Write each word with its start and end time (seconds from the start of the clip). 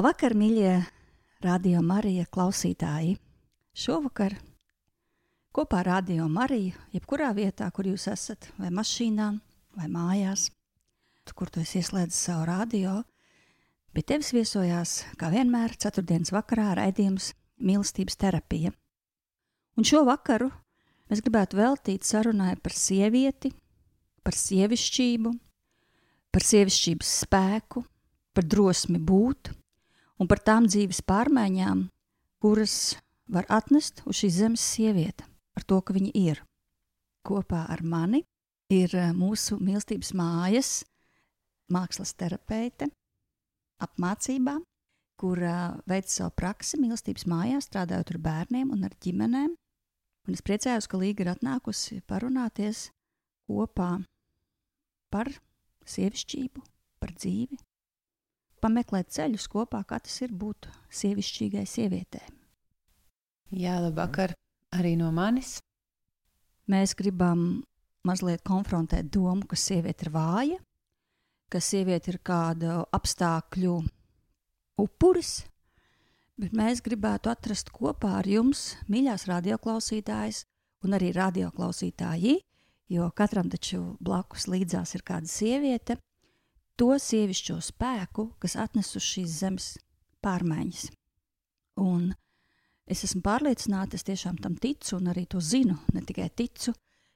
Labvakar, 0.00 0.32
mīļie 0.32 0.78
radio 1.44 1.82
Marija 1.84 2.22
klausītāji! 2.32 3.18
Šovakar 3.76 4.32
kopā 5.52 5.82
ar 5.82 5.90
Radio 5.90 6.24
Mariju, 6.24 6.78
jebkurā 6.96 7.26
vietā, 7.36 7.66
kur 7.68 7.90
jūs 7.90 8.06
esat, 8.08 8.48
vai 8.56 8.70
mašīnā, 8.72 9.26
vai 9.76 9.90
mājās, 9.92 10.46
kur 11.36 11.52
tu 11.52 11.60
esi 11.60 11.82
ieslēdzis 11.82 12.22
savu 12.30 12.48
radio, 12.48 12.94
pie 13.92 14.06
tevis 14.14 14.32
viesojās, 14.32 14.94
kā 15.20 15.28
vienmēr, 15.36 15.76
ceturtdienas 15.76 16.32
vakarā 16.32 16.70
raidījums 16.80 17.34
Mīlestības 17.60 18.16
terapija. 18.24 18.72
Un 19.76 19.84
šo 19.84 20.06
vakaru 20.08 20.48
mēs 21.12 21.20
gribētu 21.28 21.60
veltīt 21.60 22.08
sarunai 22.08 22.54
par 22.56 22.72
sievieti, 22.72 23.52
par 24.24 24.32
sievišķību, 24.48 25.36
par 26.32 26.52
sievišķības 26.54 27.16
spēku, 27.26 27.84
par 28.32 28.48
drosmi 28.48 28.96
būt 28.96 29.59
un 30.20 30.28
par 30.28 30.42
tām 30.44 30.68
dzīves 30.68 31.00
pārmaiņām, 31.08 31.86
kuras 32.44 32.76
var 33.30 33.48
atnest 33.48 34.02
uz 34.06 34.20
šīs 34.20 34.38
zemes 34.42 34.64
sieviete, 34.74 35.24
ar 35.56 35.64
to, 35.64 35.80
ka 35.80 35.96
viņa 35.96 36.12
ir. 36.18 36.42
Kopā 37.26 37.66
ar 37.72 37.82
mani 37.84 38.22
ir 38.72 38.94
eh, 38.96 39.12
mūsu 39.16 39.58
mīlestības 39.60 40.14
mājas 40.16 40.72
mākslas 41.70 42.14
terapeite 42.18 42.90
apmācībā, 43.80 44.58
kur 45.20 45.40
uh, 45.44 45.76
veic 45.88 46.08
savu 46.08 46.32
praksi 46.36 46.78
mīlestības 46.80 47.26
mājā, 47.28 47.60
strādājot 47.60 48.14
ar 48.14 48.18
bērniem 48.24 48.72
un 48.72 48.86
ar 48.88 48.94
ģimenēm. 49.04 49.52
Un 50.28 50.36
es 50.36 50.42
priecājos, 50.44 50.88
ka 50.88 51.00
Līga 51.00 51.24
ir 51.24 51.30
atnākusi 51.34 52.00
parunāties 52.08 52.88
kopā 53.48 53.92
par 55.12 55.30
sievišķību, 55.88 56.64
par 57.00 57.12
dzīvi, 57.16 57.60
pameklēt 58.62 59.10
ceļus 59.14 59.48
kopā, 59.50 59.82
kā 59.88 59.98
tas 60.04 60.20
ir 60.24 60.34
būt 60.36 60.68
sievišķīgai 61.00 61.64
sievietei. 61.68 62.26
Jā, 63.50 63.80
labvakar 63.82 64.36
arī 64.76 64.94
no 64.98 65.10
manis. 65.14 65.58
Mēs 66.70 66.94
gribam 66.94 67.64
mazliet 68.06 68.44
konfrontēt 68.46 69.10
domu, 69.10 69.46
ka 69.48 69.58
sieviete 69.58 70.06
ir 70.06 70.12
vāja, 70.14 70.58
ka 71.50 71.60
sieviete 71.60 72.12
ir 72.14 72.20
kāda 72.22 72.84
apstākļu 72.94 73.74
upuris, 74.80 75.32
bet 76.40 76.54
mēs 76.56 76.80
gribētu 76.84 77.32
atrast 77.32 77.72
kopā 77.74 78.14
ar 78.20 78.28
jums, 78.30 78.76
mīļās 78.88 79.26
radioklausītājas, 79.28 80.44
un 80.86 80.96
arī 80.96 81.10
radioklausītāji, 81.16 82.38
jo 82.94 83.10
katram 83.16 83.50
taču 83.52 83.82
blakus 84.00 84.46
līdzās 84.48 84.94
ir 84.96 85.04
kāda 85.06 85.28
sieviete, 85.28 85.98
to 86.78 86.94
sievišķo 86.98 87.58
spēku, 87.64 88.30
kas 88.42 88.56
atnes 88.60 88.94
uz 88.96 89.04
šīs 89.04 89.38
zemes 89.42 89.70
pārmaiņas. 90.24 90.90
Un 91.80 92.10
es 92.90 93.04
esmu 93.06 93.22
pārliecināta, 93.24 93.96
es 93.96 94.06
tiešām 94.06 94.38
tam 94.42 94.56
ticu 94.60 94.98
un 94.98 95.10
arī 95.12 95.26
to 95.30 95.40
zinu, 95.40 95.78
ne 95.94 96.02
tikai 96.06 96.28
ticu, 96.36 96.74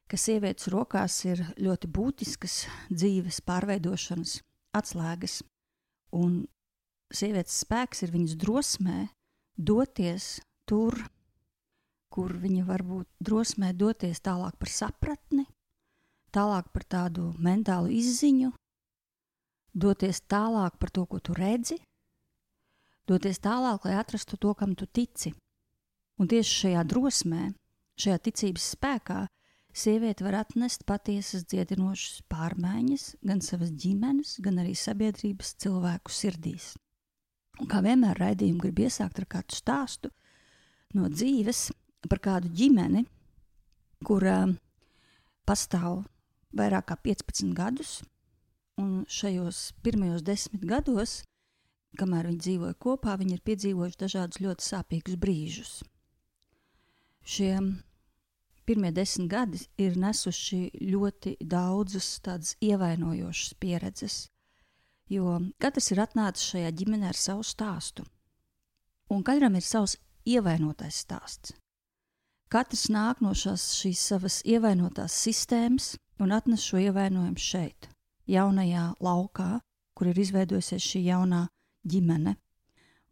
ka 0.09 0.19
sievietes 0.21 0.69
rokās 0.73 1.17
ir 1.27 1.43
ļoti 1.61 1.91
būtiskas 1.91 2.65
dzīves 2.93 3.41
pārveidošanas 3.47 4.39
atslēgas. 4.77 5.41
Un 6.15 6.45
sievietes 7.15 7.57
spēks 7.65 8.05
ir 8.05 8.13
viņas 8.15 8.37
drosmē 8.41 8.99
doties 9.57 10.39
tur, 10.69 10.97
kur 12.15 12.37
viņa 12.39 12.67
varbūt 12.69 13.09
drosmē 13.25 13.73
doties 13.75 14.23
tālāk 14.23 14.57
par 14.61 14.71
sapratni, 14.71 15.47
tālāk 16.35 16.71
par 16.75 16.85
tādu 16.87 17.33
mentālu 17.43 17.91
izziņu, 17.95 18.53
doties 19.75 20.23
tālāk 20.31 20.79
par 20.79 20.91
to, 20.95 21.05
ko 21.07 21.19
tu 21.19 21.35
redzi, 21.37 21.79
doties 23.11 23.41
tālāk, 23.43 23.85
lai 23.85 23.99
atrastu 23.99 24.39
to, 24.41 24.55
kam 24.55 24.75
tu 24.79 24.87
tici. 24.87 25.35
Un 26.19 26.31
tieši 26.31 26.61
šajā 26.63 26.85
drosmē, 26.87 27.49
šajā 27.99 28.19
ticības 28.29 28.69
spēkā, 28.77 29.21
sieviete 29.75 30.25
var 30.25 30.39
atnest 30.45 30.87
patiesas 30.87 31.45
dziedinošas 31.51 32.23
pārmaiņas 32.31 33.09
gan 33.27 33.43
savas 33.43 33.75
ģimenes, 33.75 34.39
gan 34.45 34.63
arī 34.63 34.77
sabiedrības 34.79 35.57
cilvēku 35.65 36.15
sirdīs. 36.15 36.75
Un 37.63 37.71
kā 37.71 37.83
vienmēr 37.83 38.19
raidījumu 38.19 38.63
grib 38.63 38.85
iesākt 38.87 39.21
ar 39.23 39.29
kādu 39.31 39.55
stāstu 39.55 40.11
no 40.95 41.11
dzīves 41.11 41.69
par 42.09 42.21
kādu 42.23 42.51
ģimeni, 42.55 43.05
kura 44.07 44.45
pastāv 45.47 46.03
vairāk 46.55 46.91
kā 46.91 46.97
15 47.11 47.55
gadus, 47.57 48.01
Un 48.81 49.05
šajos 49.07 49.71
pirmajos 49.87 50.25
desmit 50.27 50.65
gados, 50.67 51.21
kamēr 51.99 52.27
viņi 52.27 52.41
dzīvoja 52.43 52.75
kopā, 52.83 53.15
viņi 53.21 53.37
ir 53.37 53.43
piedzīvojuši 53.47 54.01
dažādus 54.01 54.41
ļoti 54.43 54.67
sāpīgus 54.67 55.19
brīžus. 55.23 55.75
Šie 57.23 57.53
pirmie 58.67 58.91
desmit 58.97 59.31
gadi 59.31 59.63
ir 59.79 59.95
nesuši 60.01 60.73
ļoti 60.91 61.37
daudzas 61.41 62.09
tādas 62.25 62.57
ievainojošas 62.65 63.55
pieredzes, 63.63 64.19
jo 65.07 65.39
katrs 65.63 65.93
ir 65.95 66.03
atnācis 66.03 66.51
šajā 66.51 66.75
ģimenē 66.83 67.13
ar 67.13 67.21
savu 67.21 67.47
stāstu. 67.47 68.03
Un 69.15 69.23
katram 69.23 69.55
ir 69.55 69.63
savs 69.63 70.01
ievainotais 70.27 70.99
stāsts. 71.07 71.55
Katrs 72.51 72.89
nāk 72.91 73.23
no 73.23 73.37
šās, 73.39 73.71
šīs 73.79 74.03
savas 74.11 74.43
ievainotās 74.43 75.15
sistēmas 75.15 75.95
un 76.19 76.35
atnes 76.35 76.67
šo 76.67 76.83
ievainojumu 76.83 77.41
šeit 77.41 77.94
jaunajā 78.31 78.95
laukā, 79.05 79.61
kur 79.95 80.11
ir 80.11 80.19
izveidojusies 80.19 80.83
šī 80.83 81.05
jaunā 81.09 81.47
ģimene. 81.87 82.37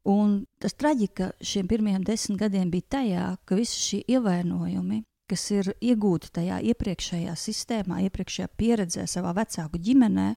Un 0.09 0.43
tas 0.59 0.75
traģika 0.75 1.31
šiem 1.45 1.69
pirmajiem 1.71 2.05
desmit 2.07 2.41
gadiem 2.41 2.71
bija 2.73 2.89
tajā, 2.97 3.27
ka 3.47 3.59
visi 3.59 3.79
šie 3.79 4.01
ievainojumi, 4.17 5.05
kas 5.31 5.45
ir 5.55 5.71
iegūti 5.79 6.33
tajā 6.35 6.59
iepriekšējā 6.73 7.35
sistēmā, 7.39 8.01
iepriekšējā 8.09 8.49
pieredzē, 8.59 9.07
savā 9.07 9.31
vecāku 9.37 9.79
ģimenē, 9.79 10.33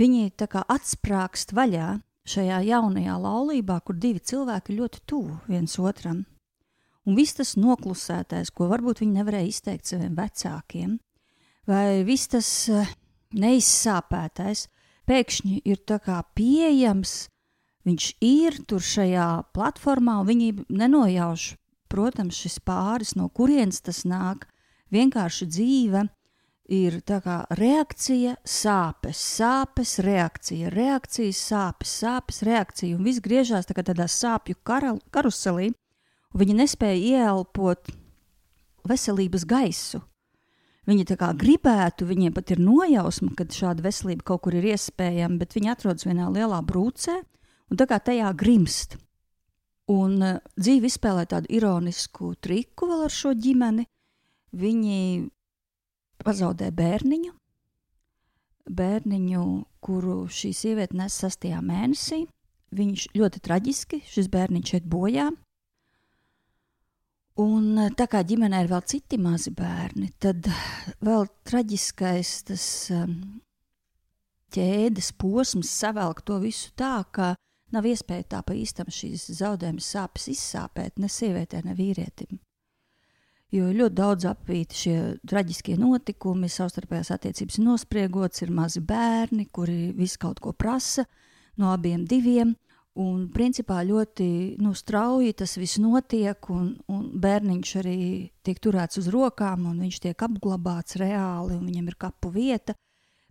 viņi 0.00 0.32
tā 0.40 0.48
kā 0.48 0.64
atsprāgst 0.64 1.52
vaļā 1.52 1.98
šajā 2.30 2.62
jaunajā 2.70 3.18
laulībā, 3.20 3.80
kur 3.84 3.98
divi 4.00 4.22
cilvēki 4.24 4.78
ļoti 4.78 5.04
tuvu 5.04 5.36
viens 5.50 5.76
otram. 5.78 6.24
Un 7.08 7.16
viss 7.16 7.36
tas 7.36 7.56
noklusētais, 7.60 8.52
ko 8.52 8.68
varbūt 8.70 9.02
viņi 9.02 9.18
nevarēja 9.18 9.50
izteikt 9.50 9.92
saviem 9.92 10.16
vecākiem, 10.16 10.98
vai 11.68 12.02
viss 12.06 12.32
tas 12.32 12.48
neizsāpētais 13.36 14.66
pēkšņi 15.10 15.62
ir 15.66 15.82
pieejams. 16.38 17.28
Viņš 17.88 18.06
ir 18.20 18.60
tur 18.68 18.84
šajā 18.84 19.28
platformā, 19.56 20.18
un 20.20 20.28
viņi 20.28 20.50
nenojauš, 20.68 21.54
protams, 21.90 22.36
šis 22.36 22.60
pāris, 22.60 23.14
no 23.16 23.30
kurienes 23.32 23.80
tas 23.80 24.04
nāk. 24.04 24.44
Vienkārši 24.92 25.46
dzīve 25.48 26.04
ir 26.70 27.00
reakcija, 27.58 28.36
sāpes, 28.46 29.22
sāpes, 29.38 29.96
reakcija, 30.04 30.70
reakcija, 30.74 31.32
sāpes, 31.34 31.94
sāpes, 32.02 32.42
reakcija. 32.46 32.98
Un 32.98 33.06
viss 33.06 33.22
griežās 33.24 33.66
tā 33.66 33.74
tādā 33.80 34.06
sāpju 34.10 34.60
karuselī, 34.66 35.72
viņi 36.36 36.60
nespēja 36.60 37.24
ieelpot 37.24 37.90
veselības 38.86 39.48
gaisu. 39.48 40.04
Viņi 40.88 41.04
tā 41.10 41.16
kā 41.20 41.28
gribētu, 41.36 42.06
viņiem 42.08 42.32
pat 42.34 42.54
ir 42.54 42.62
nojausma, 42.64 43.34
ka 43.36 43.44
šāda 43.52 43.84
veselība 43.84 44.24
kaut 44.32 44.46
kur 44.46 44.56
ir 44.56 44.70
iespējama, 44.72 45.36
bet 45.42 45.54
viņi 45.58 45.72
atrodas 45.74 46.06
vienā 46.08 46.30
lielā 46.32 46.60
brūcē 46.64 47.18
un 47.70 47.80
tā 47.80 47.86
kā 47.90 48.00
tajā 48.00 48.30
grimst. 48.38 48.96
Un 49.90 50.16
uh, 50.22 50.38
dzīve 50.56 50.88
izspēlē 50.88 51.26
tādu 51.28 51.50
ironisku 51.52 52.32
triku 52.40 52.88
vēl 52.90 53.04
ar 53.08 53.14
šo 53.14 53.34
ģimeni. 53.34 53.84
Viņi 54.56 54.98
pazaudē 56.24 56.70
bērniņu, 56.74 57.34
bērniņu, 58.70 59.44
kuru 59.84 60.16
šī 60.30 60.50
sieviete 60.56 60.98
nes 60.98 61.14
sastajā 61.22 61.60
mēnesī. 61.64 62.24
Viņš 62.76 63.08
ļoti 63.18 63.42
traģiski, 63.42 64.02
šis 64.06 64.30
bērniņš 64.30 64.74
iet 64.78 64.86
bojā. 64.90 65.30
Un 67.38 67.78
eh, 67.78 67.92
tā 67.94 68.08
kā 68.10 68.24
ģimenē 68.26 68.64
ir 68.64 68.72
vēl 68.72 68.82
citi 68.90 69.18
mazi 69.20 69.52
bērni, 69.54 70.10
tad 70.18 70.48
vēl 71.04 71.28
traģiskais 71.46 72.32
tas 72.50 72.64
um, 72.94 73.14
ķēdes 74.50 75.12
posms 75.20 75.70
savelk 75.70 76.24
to 76.26 76.40
visu 76.42 76.72
tā, 76.74 76.98
ka 77.14 77.34
nav 77.70 77.86
iespēja 77.86 78.26
tā 78.34 78.42
pa 78.42 78.56
īstam 78.58 78.90
šīs 78.90 79.28
zaudējuma 79.38 79.82
sāpes 79.84 80.26
izsāpēt 80.32 80.98
ne 80.98 81.08
sievietē, 81.08 81.62
ne 81.64 81.76
vīrietim. 81.78 82.40
Jo 83.50 83.70
ļoti 83.74 83.96
daudz 83.98 84.26
apvīti 84.30 84.78
šie 84.78 84.96
traģiskie 85.26 85.74
notikumi, 85.78 86.46
savstarpējās 86.50 87.10
attiecības 87.16 87.58
nospriegots, 87.62 88.44
ir 88.44 88.52
mazi 88.54 88.82
bērni, 88.82 89.48
kuri 89.50 89.90
visu 89.94 90.20
kaut 90.22 90.38
ko 90.42 90.52
prasa 90.54 91.06
no 91.58 91.72
abiem 91.74 92.04
diviem. 92.06 92.54
Un 92.98 93.28
principā 93.30 93.84
ļoti 93.86 94.58
nu, 94.58 94.72
strauji 94.74 95.36
tas 95.38 95.54
viss 95.60 95.78
notiek, 95.78 96.48
un, 96.50 96.72
un 96.90 97.04
bērniņš 97.22 97.74
arī 97.78 97.98
tiek 98.42 98.58
turēts 98.58 98.98
uz 98.98 99.06
rokām, 99.14 99.68
un 99.70 99.78
viņš 99.84 100.00
tiek 100.02 100.24
apglabāts 100.26 100.98
reāli, 100.98 101.54
un 101.54 101.68
viņam 101.68 101.86
ir 101.92 101.96
kapu 102.00 102.32
vieta. 102.34 102.74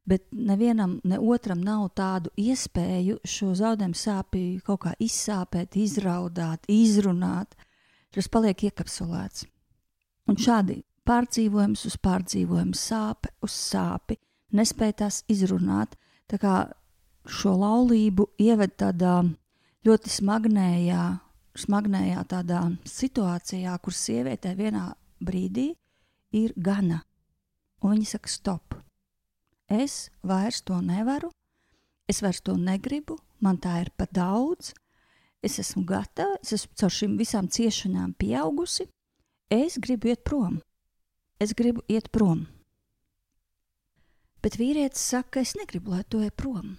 Bet 0.08 0.24
nevienam, 0.32 0.96
ne 1.04 1.20
otram 1.20 1.60
nav 1.62 1.90
tādu 1.94 2.32
iespēju 2.40 3.20
šo 3.28 3.52
zaudējumu 3.60 4.00
sāpju 4.00 4.62
kaut 4.66 4.86
kā 4.88 4.94
izsāpēt, 4.98 5.76
izraudāt, 5.78 6.64
izrunāt. 6.72 7.54
Tas 8.16 8.32
paliek 8.32 8.64
iekapsulēts. 8.72 9.44
Un 10.32 10.40
šādi 10.40 10.80
pārdzīvojums 11.06 11.84
uz 11.86 12.00
pārdzīvojumu, 12.02 12.78
sāpe 12.80 13.36
uz 13.46 13.54
sāpi, 13.54 14.18
nespēj 14.56 14.96
tās 15.04 15.22
izrunāt. 15.30 15.94
Tā 16.32 16.40
kā 16.42 16.56
šo 17.30 17.54
laulību 17.60 18.32
ieved 18.42 18.76
tādā 18.80 19.20
ļoti 19.88 20.12
smagnējā, 20.12 21.04
smagnējā 21.60 22.24
tādā 22.30 22.64
situācijā, 22.88 23.78
kur 23.84 23.96
sievietē 23.96 24.56
vienā 24.58 24.90
brīdī 25.24 25.72
ir 26.36 26.54
gana. 26.56 27.04
Un 27.80 27.96
viņa 27.96 28.12
saka, 28.16 28.32
stop. 28.32 28.76
Es 29.70 30.10
vairs 30.26 30.64
to 30.66 30.80
nevaru, 30.82 31.30
es 32.10 32.24
vairs 32.26 32.42
to 32.42 32.58
negribu, 32.58 33.20
man 33.40 33.60
tā 33.62 33.80
ir 33.86 33.92
pa 33.96 34.10
daudz. 34.12 34.74
Es 35.40 35.56
esmu 35.62 35.86
gatava, 35.88 36.36
es 36.44 36.52
esmu 36.58 36.76
caur 36.76 36.92
šīm 36.92 37.14
visām 37.20 37.48
ciešanām 37.48 38.12
pieaugusi. 38.20 38.90
Es 39.50 39.78
gribu 39.80 40.12
iet 40.12 40.26
prom. 40.28 40.58
Es 41.40 41.54
gribu 41.56 41.86
iet 41.88 42.10
prom. 42.12 42.44
Bet 44.44 44.58
vīrietis 44.60 45.06
saka, 45.14 45.40
es 45.40 45.56
negribu, 45.56 45.96
lai 45.96 46.04
tu 46.04 46.20
ej 46.24 46.34
prom. 46.36 46.76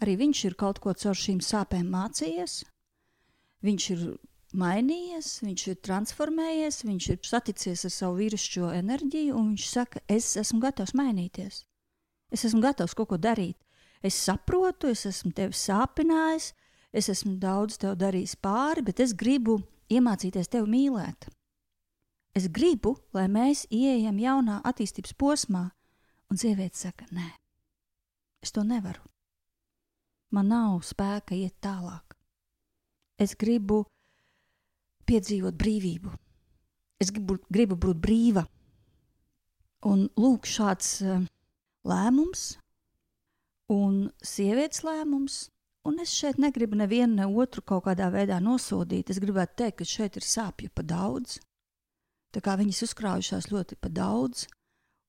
Arī 0.00 0.16
viņš 0.16 0.44
ir 0.48 0.56
kaut 0.56 0.80
ko 0.80 0.94
caur 0.96 1.16
šīm 1.16 1.42
sāpēm 1.44 1.88
mācījies. 1.92 2.62
Viņš 3.60 3.88
ir 3.94 4.04
mainījies, 4.56 5.32
viņš 5.44 5.64
ir 5.68 5.80
transformējies, 5.84 6.82
viņš 6.88 7.08
ir 7.12 7.18
saticies 7.28 7.84
ar 7.84 7.92
savu 7.92 8.20
vīrišķo 8.22 8.70
enerģiju, 8.78 9.34
un 9.36 9.50
viņš 9.52 9.66
saka, 9.68 10.00
es 10.08 10.32
esmu 10.40 10.62
gatavs 10.64 10.94
mainīties. 10.96 11.64
Es 12.32 12.46
esmu 12.48 12.62
gatavs 12.64 12.96
kaut 12.96 13.10
ko 13.12 13.18
darīt. 13.20 13.58
Es 14.02 14.16
saprotu, 14.16 14.88
es 14.88 15.04
esmu 15.04 15.34
tevi 15.36 15.52
sāpinājis, 15.52 16.54
es 16.96 17.10
esmu 17.12 17.36
daudz 17.42 17.76
tev 17.82 17.98
darījis 18.00 18.38
pāri, 18.40 18.86
bet 18.86 19.04
es 19.04 19.12
gribu 19.12 19.58
iemācīties 19.92 20.48
tevi 20.48 20.70
mīlēt. 20.72 21.28
Es 22.34 22.48
gribu, 22.48 22.96
lai 23.12 23.26
mēs 23.28 23.66
ieejam 23.68 24.16
jaunā 24.22 24.62
attīstības 24.64 25.12
posmā, 25.20 25.66
un 26.30 26.40
sieviete 26.40 26.78
saka, 26.78 27.10
nē, 27.12 27.28
es 28.40 28.54
to 28.54 28.64
nevaru 28.64 29.02
man 30.34 30.50
nav 30.52 30.80
spēka 30.86 31.36
iet 31.36 31.56
tālāk. 31.64 32.16
Es 33.20 33.34
gribu 33.36 33.84
piedzīvot 35.10 35.56
brīvību. 35.60 36.12
Es 37.00 37.12
gribu, 37.12 37.38
gribu 37.52 37.76
būt 37.80 38.00
brīva. 38.00 38.44
Un 39.88 40.08
lūk, 40.20 40.44
šāds 40.48 40.98
uh, 41.04 41.22
lēmums, 41.88 42.58
un 43.72 44.10
sievietes 44.20 44.82
lēmums, 44.84 45.46
un 45.88 46.02
es 46.04 46.12
šeit 46.12 46.40
negribu 46.42 46.76
nevienu 46.76 47.16
ne 47.16 47.28
otru 47.42 47.64
kaut 47.64 47.86
kādā 47.86 48.10
veidā 48.12 48.40
nosodīt. 48.44 49.10
Es 49.10 49.20
gribētu 49.22 49.62
teikt, 49.62 49.78
ka 49.80 49.88
šeit 49.88 50.20
ir 50.20 50.26
sāpju 50.26 50.72
pa 50.74 50.84
daudz. 50.84 51.38
Tā 52.30 52.42
kā 52.44 52.54
viņas 52.60 52.84
uzkrājušās 52.86 53.48
ļoti 53.50 53.80
pa 53.80 53.90
daudz, 53.90 54.44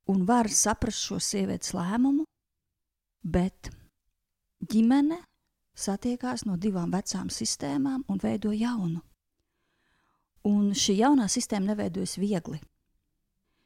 un 0.10 0.24
var 0.26 0.50
saprast 0.50 1.04
šo 1.06 1.20
sievietes 1.22 1.76
lēmumu, 1.78 2.26
bet 3.22 3.70
ģimene 4.70 5.18
satiekās 5.78 6.46
no 6.46 6.58
divām 6.58 6.92
vecām 6.94 7.30
sistēmām 7.34 8.04
un 8.08 8.20
veido 8.22 8.52
jaunu. 8.54 9.02
Un 10.48 10.72
šī 10.74 10.98
jaunā 11.02 11.28
sistēma 11.30 11.72
neveidojas 11.72 12.18
viegli. 12.22 12.60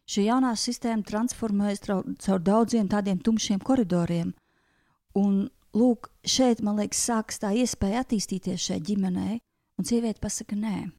Šī 0.06 0.28
jaunā 0.28 0.52
sistēma 0.60 1.06
transformējas 1.08 1.82
caur 2.22 2.42
daudziem 2.44 2.90
tādiem 2.92 3.18
tumšiem 3.24 3.62
koridoriem. 3.64 4.34
Un, 5.18 5.48
lūk, 5.74 6.12
šeit, 6.28 6.62
man 6.62 6.78
liekas, 6.78 7.02
sākas 7.08 7.42
tā 7.42 7.54
iespēja 7.56 8.04
attīstīties 8.04 8.68
šai 8.68 8.82
ģimenei, 8.86 9.40
un 9.80 9.88
sieviete 9.88 10.22
pasaka 10.22 10.58
nē. 10.60 10.92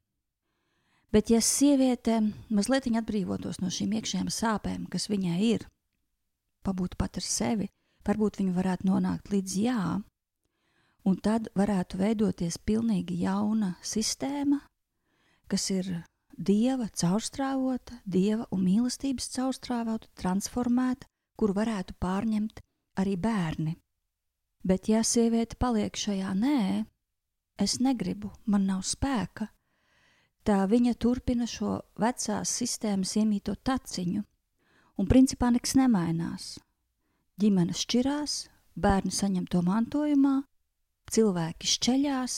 Bet, 1.13 1.31
ja 1.31 1.39
sieviete 1.41 2.19
mazliet 2.51 2.89
atbrīvotos 2.99 3.61
no 3.61 3.71
šīm 3.71 3.95
iekšējām 3.95 4.27
sāpēm, 4.33 4.89
kas 4.91 5.07
viņai 5.07 5.37
ir, 5.53 5.63
pabūt 6.67 6.97
pat 6.99 7.21
ar 7.21 7.23
sevi, 7.23 7.69
varbūt 8.07 8.39
viņi 8.39 8.53
varētu 8.55 8.87
nonākt 8.87 9.31
līdz 9.31 9.55
jā, 9.61 9.81
un 11.07 11.17
tad 11.23 11.49
varētu 11.55 11.99
veidoties 11.99 12.57
pilnīgi 12.57 13.21
jauna 13.23 13.75
sistēma, 13.83 14.59
kas 15.47 15.69
ir 15.71 15.89
dieva 16.37 16.89
caurstrāvota, 17.01 18.01
dieva 18.05 18.47
un 18.51 18.63
mīlestības 18.65 19.29
caurstrāvota, 19.35 20.11
transformēta, 20.19 21.07
kur 21.37 21.53
varētu 21.55 21.95
pārņemt 22.01 22.61
arī 22.99 23.15
bērni. 23.17 23.77
Bet, 24.67 24.89
ja 24.91 25.03
sieviete 25.05 25.55
paliek 25.59 25.95
šajā 25.95 26.33
nē, 26.35 26.85
es 27.61 27.77
negribu, 27.79 28.33
man 28.45 28.65
nav 28.67 28.83
spēka, 28.85 29.47
tā 30.43 30.63
viņa 30.67 30.95
turpina 30.99 31.47
šo 31.47 31.79
vecās 31.99 32.51
sistēmas 32.59 33.15
iemīto 33.21 33.55
taciņu, 33.55 34.23
un 34.97 35.09
principā 35.09 35.51
nekas 35.53 35.77
nemainās 35.77 36.55
ģimenes 37.41 37.83
šķirās, 37.85 38.37
bērni 38.77 39.13
saņem 39.13 39.45
to 39.51 39.61
mantojumā, 39.65 40.41
cilvēki 41.13 41.69
šķeļās 41.73 42.37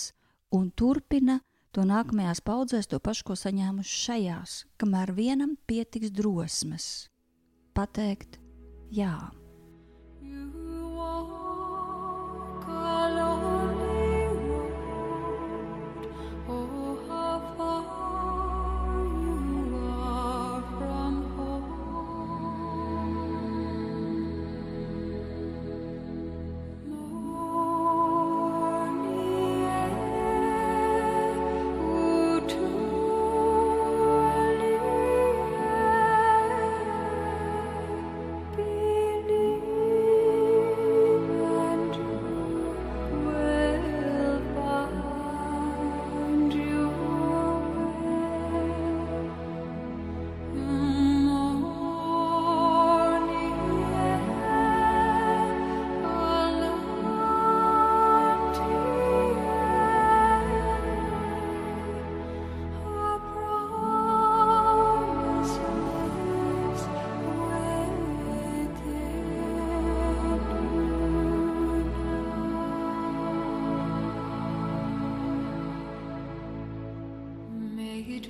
un 0.57 0.69
turpina 0.75 1.39
to 1.75 1.85
nākamajās 1.87 2.41
paudzēs 2.43 2.89
to 2.89 2.99
pašu, 3.03 3.29
ko 3.29 3.37
saņēmuši 3.39 3.99
šajās, 4.05 4.55
kamēr 4.81 5.13
vienam 5.15 5.55
pietiks 5.69 6.11
drosmes 6.15 6.89
pateikt 7.77 8.39
jā. 8.91 9.15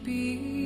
be 0.09 0.58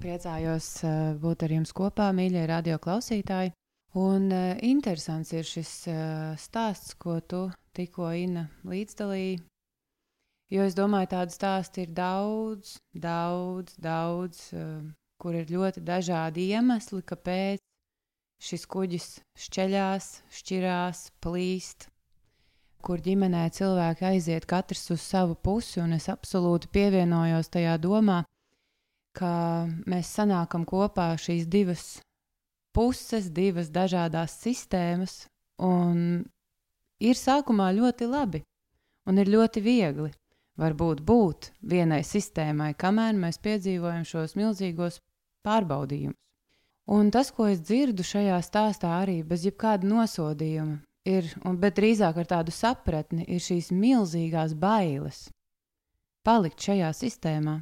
priecājos 0.00 0.68
uh, 0.84 1.12
būt 1.20 1.44
ar 1.46 1.54
jums 1.54 1.72
kopā, 1.76 2.10
mīļie 2.16 2.46
radio 2.48 2.78
klausītāji. 2.82 3.52
Un 4.00 4.28
uh, 4.32 4.56
interesants 4.66 5.32
ir 5.34 5.46
šis 5.46 5.72
uh, 5.90 6.34
stāsts, 6.40 6.96
ko 6.98 7.18
tu 7.20 7.46
tikko 7.76 8.10
Inna 8.16 8.48
līdzdalīji. 8.66 9.40
Jo 10.50 10.66
es 10.66 10.74
domāju, 10.74 11.12
tādu 11.12 11.36
stāstu 11.36 11.84
ir 11.84 11.92
daudz, 11.94 12.80
daudz, 12.90 13.76
daudz, 13.78 14.40
kur 15.22 15.36
ir 15.38 15.46
ļoti 15.46 15.84
dažādi 15.86 16.48
iemesli, 16.56 17.04
kāpēc 17.06 17.62
šis 18.42 18.66
kuģis 18.66 19.06
šķeļās, 19.38 20.08
šķirās, 20.40 21.04
plīst, 21.22 21.86
kur 22.82 22.98
ģimenē 23.04 23.44
cilvēki 23.54 24.08
aiziet 24.10 24.48
katrs 24.48 24.88
uz 24.94 25.04
savu 25.04 25.36
pusi, 25.36 25.78
un 25.84 25.94
es 25.96 26.08
absolūti 26.10 26.70
pievienojos 26.72 27.52
tajā 27.52 27.76
domā, 27.78 28.22
ka 29.16 29.66
mēs 29.90 30.12
sanākam 30.16 30.64
kopā 30.68 31.12
šīs 31.18 31.48
divas 31.50 32.00
puses, 32.76 33.30
divas 33.34 33.70
dažādas 33.74 34.36
sistēmas, 34.42 35.24
un 35.58 36.22
ir 37.02 37.18
sākumā 37.18 37.70
ļoti 37.76 38.08
labi, 38.10 38.42
un 39.08 39.18
ir 39.18 39.30
ļoti 39.32 39.62
viegli 39.64 40.10
varbūt 40.60 41.02
būt 41.06 41.50
vienai 41.64 42.02
sistēmai, 42.04 42.74
kamēr 42.78 43.16
mēs 43.16 43.40
piedzīvojam 43.42 44.04
šos 44.06 44.36
milzīgos 44.38 45.00
pārbaudījumus. 45.46 46.18
Un 46.90 47.10
tas, 47.14 47.30
ko 47.30 47.46
es 47.46 47.60
dzirdu 47.62 48.02
šajā 48.02 48.40
stāstā, 48.42 48.96
arī 49.04 49.20
bez 49.22 49.44
jebkāda 49.46 49.86
nosodījuma, 49.86 50.80
ir, 51.06 51.28
un, 51.46 51.58
bet 51.60 51.76
drīzāk 51.78 52.18
ar 52.18 52.28
tādu 52.32 52.54
sapratni, 52.54 53.24
ir 53.30 53.42
šīs 53.42 53.70
milzīgās 53.70 54.56
bailes 54.58 55.28
palikt 56.26 56.66
šajā 56.66 56.90
sistēmā, 56.96 57.60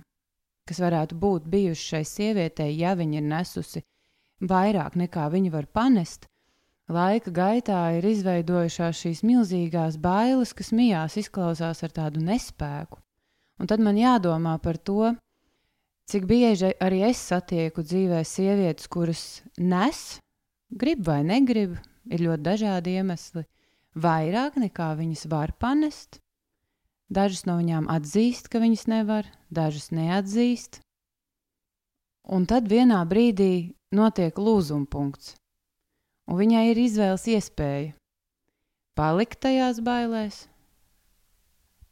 kas 0.69 0.81
varētu 0.85 1.19
būt 1.19 1.47
bijušas 1.51 1.93
šai 1.93 2.03
sievietei, 2.07 2.73
ja 2.79 2.95
viņa 2.99 3.21
ir 3.21 3.29
nesusi 3.29 3.85
vairāk 4.41 4.99
nekā 5.01 5.29
viņa 5.33 5.55
var 5.55 5.67
panest. 5.67 6.29
Laika 6.89 7.33
gaitā 7.35 7.81
ir 7.99 8.07
izveidojušās 8.09 9.03
šīs 9.03 9.25
milzīgās 9.27 9.99
bailes, 10.01 10.55
kas 10.57 10.73
mijās 10.73 11.19
izklausās 11.21 11.83
ar 11.85 11.93
tādu 11.93 12.23
nespēku. 12.25 13.01
Un 13.59 13.69
tad 13.69 13.83
man 13.83 13.99
jādomā 13.99 14.55
par 14.63 14.79
to, 14.79 15.13
Cik 16.09 16.25
bieži 16.25 16.71
arī 16.81 17.03
es 17.05 17.21
satieku 17.21 17.83
dzīvē 17.85 18.23
sievietes, 18.25 18.87
kuras 18.89 19.43
nes, 19.61 19.99
grib 20.73 21.03
vai 21.05 21.19
negrib, 21.21 21.75
ir 22.09 22.23
ļoti 22.25 22.45
dažādi 22.47 22.95
iemesli, 22.97 23.43
vairāk 23.93 24.57
nekā 24.57 24.87
viņas 24.97 25.27
var 25.29 25.53
panest. 25.61 26.23
Dažas 27.09 27.47
no 27.49 27.57
viņām 27.61 27.89
atzīst, 27.89 28.51
ka 28.53 28.61
viņas 28.61 28.85
nevar, 28.91 29.29
dažas 29.49 29.89
neatzīst. 29.97 30.83
Un 32.29 32.45
tad 32.45 32.69
vienā 32.69 33.01
brīdī 33.09 33.73
notiek 33.97 34.37
lūzuma 34.37 34.85
punkts, 34.91 35.33
un 36.29 36.37
viņai 36.43 36.67
ir 36.75 36.83
izvēles 36.85 37.25
iespēja 37.33 37.95
palikt 38.99 39.41
tajās 39.47 39.81
bailēs, 39.81 40.45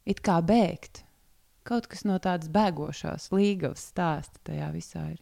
it 0.04 0.20
kā 0.20 0.42
bēgt 0.44 1.06
Kaut 1.66 1.88
kas 1.90 2.04
no 2.06 2.16
tādas 2.22 2.46
bēgošās, 2.54 3.32
līgavas 3.34 3.88
stāsta 3.90 4.38
tajā 4.46 4.68
visā 4.70 5.02
ir. 5.16 5.18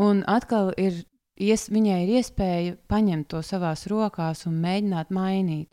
Un 0.00 0.22
atkal 0.30 0.70
ir, 0.80 1.02
ies, 1.36 1.66
viņai 1.68 1.98
ir 2.06 2.12
iespēja 2.20 2.76
paņemt 2.88 3.28
to 3.34 3.42
savās 3.44 3.84
rokās 3.92 4.46
un 4.48 4.56
mēģināt 4.62 5.12
mainīt. 5.12 5.68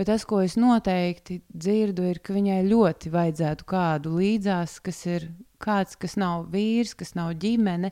Bet 0.00 0.08
tas, 0.08 0.22
ko 0.24 0.38
es 0.40 0.54
noteikti 0.56 1.42
dzirdu, 1.52 2.06
ir, 2.08 2.22
ka 2.24 2.32
viņai 2.32 2.62
ļoti 2.64 3.10
vajadzētu 3.12 3.66
kādu 3.68 4.14
līdzās, 4.16 4.78
kas 4.80 5.02
ir 5.04 5.26
kāds, 5.60 5.98
kas 6.00 6.16
nav 6.16 6.46
vīrs, 6.54 6.94
kas 6.96 7.12
nav 7.18 7.34
ģimene, 7.42 7.90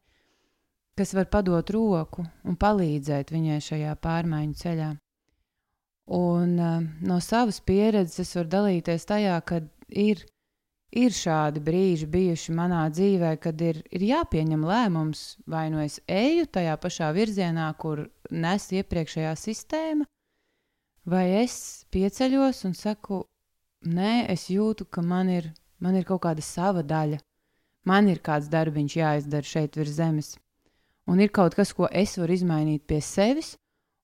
kas 0.96 1.12
var 1.12 1.28
padot 1.28 1.68
roku 1.74 2.24
un 2.48 2.56
palīdzēt 2.56 3.28
viņai 3.34 3.60
šajā 3.66 3.92
pārmaiņu 4.00 4.56
ceļā. 4.62 4.88
Un 6.16 6.56
uh, 6.56 6.80
no 7.04 7.20
savas 7.20 7.60
pieredzes 7.60 8.24
es 8.24 8.32
varu 8.38 8.54
dalīties 8.56 9.04
tajā, 9.12 9.36
ka 9.44 9.60
ir 9.92 10.24
Ir 10.96 11.12
šādi 11.12 11.60
brīži 11.60 12.06
bijuši 12.08 12.54
manā 12.56 12.86
dzīvē, 12.88 13.34
kad 13.44 13.60
ir, 13.60 13.82
ir 13.92 14.04
jāpieņem 14.08 14.62
lēmums, 14.64 15.24
vai 15.44 15.66
nu 15.68 15.82
es 15.82 15.98
eju 16.08 16.46
tajā 16.48 16.78
pašā 16.80 17.10
virzienā, 17.12 17.66
kur 17.76 18.06
nes 18.32 18.70
iepriekšējā 18.72 19.34
sistēma, 19.36 20.06
vai 21.08 21.26
es 21.42 21.84
pieceļos 21.92 22.64
un 22.68 22.74
saku, 22.76 23.22
nē, 23.88 24.28
es 24.32 24.48
jūtu, 24.52 24.86
ka 24.92 25.02
man 25.02 25.30
ir, 25.32 25.48
man 25.80 25.96
ir 25.96 26.04
kaut 26.08 26.22
kāda 26.26 26.44
sava 26.44 26.84
daļa. 26.84 27.20
Man 27.88 28.10
ir 28.12 28.20
kāds 28.20 28.50
darbiņš 28.52 28.98
jāizdara 28.98 29.48
šeit 29.48 29.78
virs 29.78 29.96
zemes. 29.96 30.34
Un 31.08 31.22
ir 31.24 31.32
kaut 31.32 31.56
kas, 31.56 31.72
ko 31.72 31.88
es 31.88 32.18
varu 32.20 32.34
izmainīt 32.36 32.84
pie 32.90 33.00
sevis, 33.00 33.54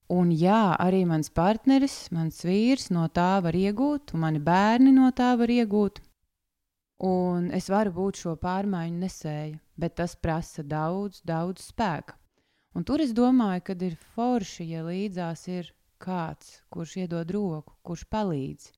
un 0.09 0.31
jā, 0.33 0.77
arī 0.81 1.03
mans 1.05 1.29
partneris, 1.29 2.09
mans 2.17 2.41
vīrs 2.47 2.89
no 2.95 3.05
tā 3.13 3.43
var 3.45 3.57
iegūt, 3.57 4.15
un 4.15 4.25
mani 4.25 4.41
bērni 4.41 4.95
no 4.97 5.11
tā 5.13 5.35
var 5.37 5.53
iegūt. 5.53 6.01
Un 7.05 7.51
es 7.53 7.69
varu 7.69 7.93
būt 7.93 8.23
šo 8.23 8.37
pārmaiņu 8.41 9.03
nesēja, 9.03 9.59
bet 9.77 9.99
tas 10.01 10.15
prasa 10.17 10.65
daudz, 10.65 11.21
daudz 11.27 11.69
spēka. 11.69 12.17
Un 12.75 12.87
tur 12.89 13.03
es 13.05 13.13
domāju, 13.13 13.67
ka 13.67 13.77
ir 13.85 13.99
forši, 14.15 14.71
ja 14.73 14.87
līdzās 14.87 15.45
ir 15.53 15.69
kāds, 16.05 16.59
kurš 16.73 16.97
iedod 17.05 17.31
roku, 17.35 17.77
kurš 17.87 18.05
palīdz 18.13 18.71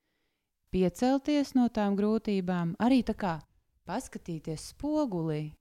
piecelties 0.74 1.54
no 1.56 1.68
tām 1.72 1.96
grūtībām, 1.98 2.74
arī 2.82 3.02
tā 3.06 3.14
kā 3.16 3.34
paskatīties 3.88 4.70
spogulī 4.74 5.54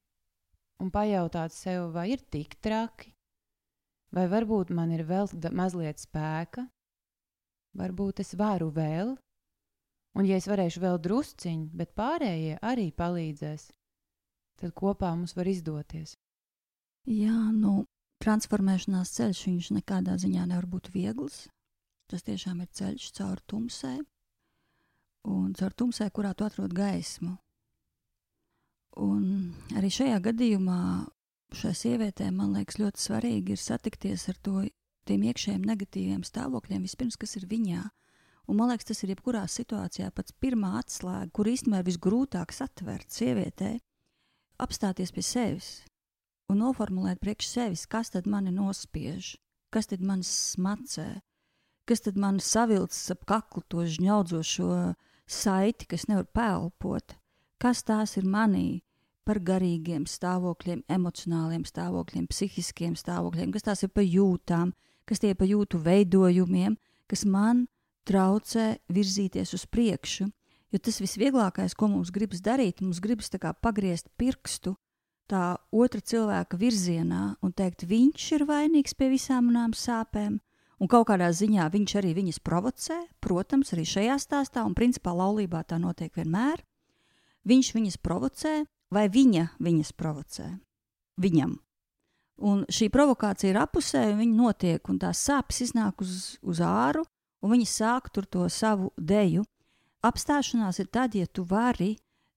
un 0.84 0.90
pajautāt 0.92 1.54
sev, 1.56 1.92
vai 1.96 2.10
ir 2.14 2.24
tik 2.34 2.58
traki, 2.62 3.14
vai 4.12 4.26
varbūt 4.32 4.74
man 4.76 4.92
ir 4.92 5.06
vēl 5.08 5.30
mazliet 5.56 6.02
spēka, 6.04 6.66
varbūt 7.80 8.24
es 8.26 8.36
varu 8.40 8.72
vēl, 8.76 9.16
Un, 10.16 10.24
ja 10.24 10.38
es 10.40 10.48
varēšu 10.48 10.80
vēl 10.80 11.00
drusciņi, 11.04 11.74
bet 11.76 11.92
pārējie 12.00 12.56
arī 12.64 12.88
palīdzēs, 12.96 13.68
tad 14.62 14.72
kopā 14.72 15.12
mums 15.12 15.36
var 15.36 15.50
izdoties. 15.52 16.16
Jā, 17.12 17.36
nu, 17.52 17.84
transformēšanās 18.24 19.12
ceļš 19.18 19.42
viņš 19.50 19.68
nekādā 19.82 20.16
ziņā 20.22 20.48
nevar 20.48 20.70
būt 20.72 20.88
viegls. 20.94 21.44
Tas 22.12 22.26
tiešām 22.26 22.62
ir 22.62 22.70
ceļš 22.70 23.08
caur 23.18 23.42
tumsai, 23.50 23.98
un 25.26 25.54
caur 25.58 25.74
tumsai, 25.74 26.12
kurā 26.14 26.36
tu 26.38 26.46
atrod 26.46 26.74
gaismu. 26.76 27.34
Un 29.02 29.26
arī 29.76 29.90
šajā 29.92 30.22
gadījumā 30.30 30.80
šai 31.56 31.74
sievietei, 31.76 32.30
man 32.32 32.54
liekas, 32.56 32.78
ļoti 32.80 33.02
svarīgi 33.02 33.56
ir 33.56 33.62
satikties 33.62 34.30
ar 34.32 34.38
to, 34.46 34.64
tiem 35.06 35.26
iekšējiem 35.30 35.66
negatīviem 35.66 36.24
stāvokļiem, 36.26 36.86
vispirms, 36.86 37.18
kas 37.20 37.36
ir 37.40 37.50
viņā, 37.50 37.84
Un 38.46 38.60
man 38.60 38.70
liekas, 38.70 38.86
tas 38.92 39.02
ir 39.02 39.16
jebkurā 39.16 39.42
situācijā 39.50 40.12
pats 40.14 40.34
pirmā 40.38 40.76
atslēga, 40.78 41.32
kur 41.34 41.50
īstenībā 41.50 41.82
ir 41.82 41.88
visgrūtāk 41.88 42.54
satvert 42.54 43.10
sievietē, 43.10 43.72
apstāties 44.62 45.14
pie 45.16 45.24
sevis 45.26 45.70
un 46.52 46.62
noformulēt 46.62 47.24
priekš 47.24 47.50
sevis, 47.50 47.88
kas 47.90 48.14
tad 48.14 48.30
mani 48.30 48.54
nospiež, 48.54 49.34
kas 49.74 49.90
tad 49.90 50.06
man 50.06 50.22
smacē, 50.22 51.08
kas 51.86 52.04
tad 52.06 52.18
man 52.18 52.40
savilcis 52.42 53.12
ap 53.14 53.26
kaklu 53.30 53.64
to 53.70 53.86
žņaudzošo 53.86 54.70
saiti, 55.26 55.88
kas 55.90 56.08
nevar 56.10 56.26
pelpot, 56.34 57.16
kas 57.62 57.84
tās 57.86 58.18
ir 58.20 58.26
manī 58.26 58.82
par 59.26 59.40
garīgiem 59.42 60.06
stāvokļiem, 60.06 60.84
emocionāliem 60.92 61.66
stāvokļiem, 61.66 62.28
psihiskiem 62.30 62.94
stāvokļiem, 63.00 63.54
kas 63.56 63.66
tās 63.66 63.82
ir 63.86 63.94
pa 63.94 64.06
jūtām, 64.06 64.74
kas 65.10 65.22
tie 65.22 65.34
pa 65.38 65.48
jūtu 65.50 65.82
veidojumiem, 65.82 66.78
kas 67.10 67.26
man 67.26 67.66
traucē 68.06 68.76
virzīties 68.94 69.54
uz 69.58 69.66
priekšu. 69.66 70.30
Jo 70.74 70.82
tas 70.82 71.00
visvieglākais, 71.02 71.74
ko 71.78 71.90
mums 71.90 72.12
gribas 72.14 72.42
darīt, 72.44 72.82
mums 72.82 73.00
gribas 73.02 73.32
pagriezt 73.62 74.10
pirkstu 74.18 74.76
tā 75.30 75.58
otra 75.72 76.02
cilvēka 76.02 76.58
virzienā 76.58 77.36
un 77.42 77.54
teikt, 77.54 77.86
viņš 77.90 78.26
ir 78.38 78.46
vainīgs 78.46 78.94
pie 78.94 79.10
visām 79.14 79.50
manām 79.50 79.74
sāpēm. 79.74 80.40
Un 80.84 80.92
kaut 80.92 81.08
kādā 81.08 81.30
ziņā 81.32 81.70
viņš 81.72 81.96
arī 82.02 82.12
viņas 82.18 82.42
provocē, 82.44 82.98
protams, 83.24 83.72
arī 83.72 83.86
šajā 83.88 84.18
stāstā, 84.20 84.66
un 84.68 84.76
principā 84.76 85.14
laulībā 85.16 85.64
tā 85.64 85.80
notiek 85.80 86.12
vienmēr. 86.18 86.60
Viņš 87.48 87.72
viņas 87.78 88.02
provocē, 88.04 88.66
vai 88.92 89.08
viņa 89.12 89.50
viņas 89.64 89.94
provocē 89.96 90.50
viņam. 91.22 91.56
Un 92.44 92.66
šī 92.68 92.90
provokācija 92.92 93.54
ir 93.54 93.60
apusē, 93.62 94.02
un 94.12 94.20
viņa 94.20 94.36
notiek, 94.36 94.90
un 94.92 95.00
tās 95.00 95.22
sāpes 95.24 95.62
iznāk 95.64 96.04
uz, 96.04 96.36
uz 96.44 96.60
āru, 96.60 97.06
un 97.40 97.54
viņi 97.56 97.68
sāk 97.70 98.10
tur 98.12 98.28
to 98.28 98.48
savu 98.52 98.92
deju. 99.00 99.46
Apstāšanās 100.04 100.82
ir 100.84 100.90
tad, 100.92 101.16
ja 101.16 101.26
tu 101.26 101.46
vari 101.48 101.96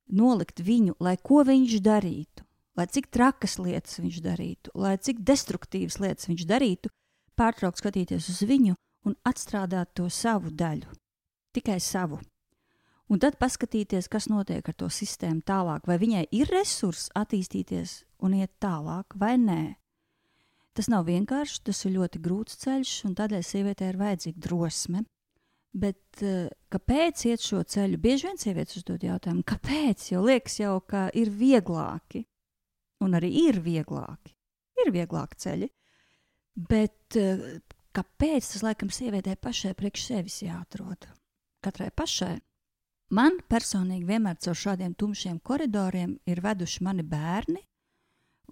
nolikt 0.08 0.62
viņu, 0.64 0.94
lai 1.02 1.16
ko 1.20 1.42
viņš 1.44 1.80
darītu, 1.84 2.46
lai 2.78 2.86
cik 2.86 3.10
trakas 3.12 3.58
lietas 3.58 3.98
viņš 3.98 4.22
darītu, 4.24 4.72
lai 4.78 4.94
cik 5.02 5.18
destruktīvas 5.26 5.98
lietas 6.00 6.30
viņš 6.30 6.46
darītu, 6.48 6.92
pārtraukt 7.38 7.80
skatīties 7.80 8.28
uz 8.32 8.42
viņu 8.48 8.74
un 9.08 9.14
atstrādāt 9.28 9.94
to 9.96 10.08
savu 10.12 10.50
daļu, 10.50 10.90
tikai 11.56 11.78
savu. 11.80 12.20
Un 13.08 13.20
tad 13.22 13.38
paskatīties, 13.40 14.10
kas 14.12 14.26
notiek 14.28 14.66
ar 14.68 14.76
to 14.76 14.90
sistēmu 14.92 15.40
tālāk, 15.48 15.86
vai 15.88 15.96
viņai 16.00 16.26
ir 16.36 16.50
resursi 16.52 17.08
attīstīties 17.16 18.02
un 18.26 18.34
iet 18.36 18.52
tālāk, 18.60 19.16
vai 19.16 19.38
nē. 19.40 19.62
Tas 20.76 20.90
nav 20.92 21.08
vienkārši, 21.08 21.62
tas 21.64 21.80
ir 21.88 21.94
ļoti 21.96 22.20
grūts 22.22 22.60
ceļš, 22.60 22.90
un 23.08 23.14
tādēļ 23.18 23.46
sievietē 23.46 23.88
ir 23.88 23.96
vajadzīga 23.98 24.42
drosme. 24.44 25.06
Bet 25.78 26.20
uh, 26.24 26.50
kāpēc 26.72 27.24
iet 27.30 27.42
šo 27.44 27.62
ceļu? 27.64 27.98
Bieži 28.02 28.28
vien 28.28 28.38
sievietes 28.40 28.78
uzdod 28.80 29.02
jautājumu, 29.04 29.42
kāpēc? 29.48 30.10
Jo 30.12 30.22
liekas, 30.26 30.60
jau, 30.60 30.76
ka 30.84 31.08
ir 31.16 31.32
vieglāki, 31.32 32.22
un 33.04 33.16
arī 33.18 33.32
ir 33.46 33.60
vieglāki. 33.64 34.36
Ir 34.84 34.92
vieglāki 34.94 35.40
ceļi. 35.44 35.70
Bet 36.58 37.18
uh, 37.18 37.58
kāpēc 37.94 38.52
tas 38.52 38.64
laikam 38.66 38.90
sievietē 38.90 39.36
pašai 39.38 39.76
priekš 39.78 40.08
sevis 40.10 40.42
jāatrod? 40.42 41.06
Katrai 41.64 41.90
pašai. 41.94 42.36
Man 43.14 43.38
personīgi 43.48 44.04
vienmēr 44.04 44.36
caur 44.44 44.58
šādiem 44.58 44.92
tumšiem 44.98 45.38
koridoriem 45.40 46.18
ir 46.28 46.42
veduši 46.44 46.82
mani 46.84 47.04
bērni, 47.08 47.62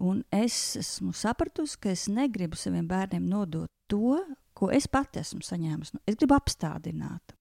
un 0.01 0.23
es 0.33 0.77
esmu 0.79 1.13
sapratusi, 1.13 1.77
ka 1.81 1.91
es 1.93 2.07
negribu 2.09 2.57
saviem 2.57 2.87
bērniem 2.89 3.27
nodot 3.29 3.69
to, 3.91 4.17
ko 4.57 4.71
es 4.73 4.89
pati 4.89 5.21
esmu 5.21 5.45
saņēmusi. 5.45 6.01
Es 6.09 6.17
gribu 6.17 6.37
apstādināt. 6.39 7.35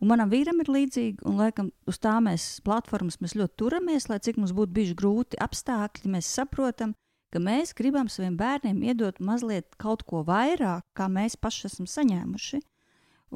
Un 0.00 0.10
manam 0.12 0.28
vīram 0.32 0.60
ir 0.60 0.70
līdzīgi, 0.72 1.24
un 1.28 1.38
laikam 1.40 1.70
uz 1.88 2.00
tā 2.00 2.14
mēs 2.24 2.60
platformas 2.64 3.16
mēs 3.20 3.36
ļoti 3.36 3.56
turamies, 3.60 4.08
lai 4.10 4.20
cik 4.20 4.40
mums 4.40 4.52
būtu 4.56 4.74
bijuši 4.76 4.96
grūti 4.96 5.40
apstākļi, 5.40 6.12
mēs 6.12 6.32
saprotam, 6.36 6.92
ka 7.36 7.42
mēs 7.44 7.74
gribam 7.76 8.08
saviem 8.12 8.38
bērniem 8.40 8.80
iedot 8.88 9.20
mazliet 9.20 9.76
kaut 9.82 10.06
ko 10.08 10.22
vairāk, 10.24 10.86
kā 10.96 11.10
mēs 11.12 11.36
paši 11.36 11.68
esam 11.68 11.88
saņēmuši. 11.90 12.62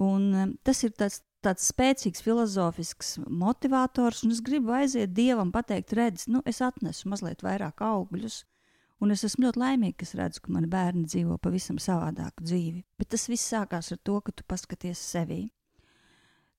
Un, 0.01 0.31
um, 0.33 0.55
tas 0.65 0.81
ir 0.87 0.95
tas 0.97 1.21
tāds 1.45 1.67
spēcīgs 1.71 2.23
filozofisks 2.25 3.15
motivators, 3.29 4.25
un 4.25 4.33
es 4.35 4.43
gribu 4.45 4.75
aiziet 4.77 5.13
dievam, 5.17 5.53
pateikt, 5.53 5.95
redz, 5.97 6.27
nu, 6.29 6.43
es 6.49 6.61
atnesu 6.65 7.09
mazliet 7.13 7.45
vairāk 7.45 7.85
augļus. 7.85 8.45
Un 9.01 9.15
es 9.15 9.25
esmu 9.25 9.47
ļoti 9.47 9.61
laimīga, 9.63 9.97
ka 10.03 10.19
redzu, 10.19 10.43
ka 10.45 10.53
mani 10.53 10.69
bērni 10.69 11.07
dzīvo 11.09 11.39
pavisam 11.41 11.79
savādāku 11.81 12.45
dzīvi. 12.45 12.83
Bet 13.01 13.09
tas 13.15 13.25
viss 13.33 13.49
sākās 13.49 13.89
ar 13.95 14.01
to, 14.05 14.19
ka 14.21 14.35
tu 14.37 14.45
paskaties 14.45 15.01
sevī. 15.01 15.47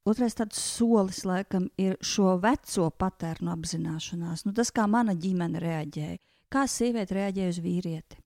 Otrais 0.10 0.34
tāds 0.34 0.58
solis, 0.58 1.22
laikam, 1.30 1.68
ir 1.78 2.00
šo 2.02 2.40
veco 2.42 2.88
patērnu 2.98 3.52
apzināšanās. 3.54 4.48
Nu, 4.48 4.56
tas, 4.58 4.74
kā 4.74 4.88
mana 4.90 5.14
ģimene 5.14 5.62
reaģēja, 5.62 6.18
kā 6.52 6.68
sieviete 6.68 7.16
reaģēja 7.18 7.56
uz 7.56 7.60
vīrieti, 7.64 8.22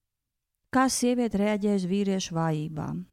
kā 0.73 0.87
sieviete 0.89 1.41
reaģēja 1.41 1.81
uz 1.81 1.89
vīriešu 1.89 2.35
vājībām, 2.35 3.03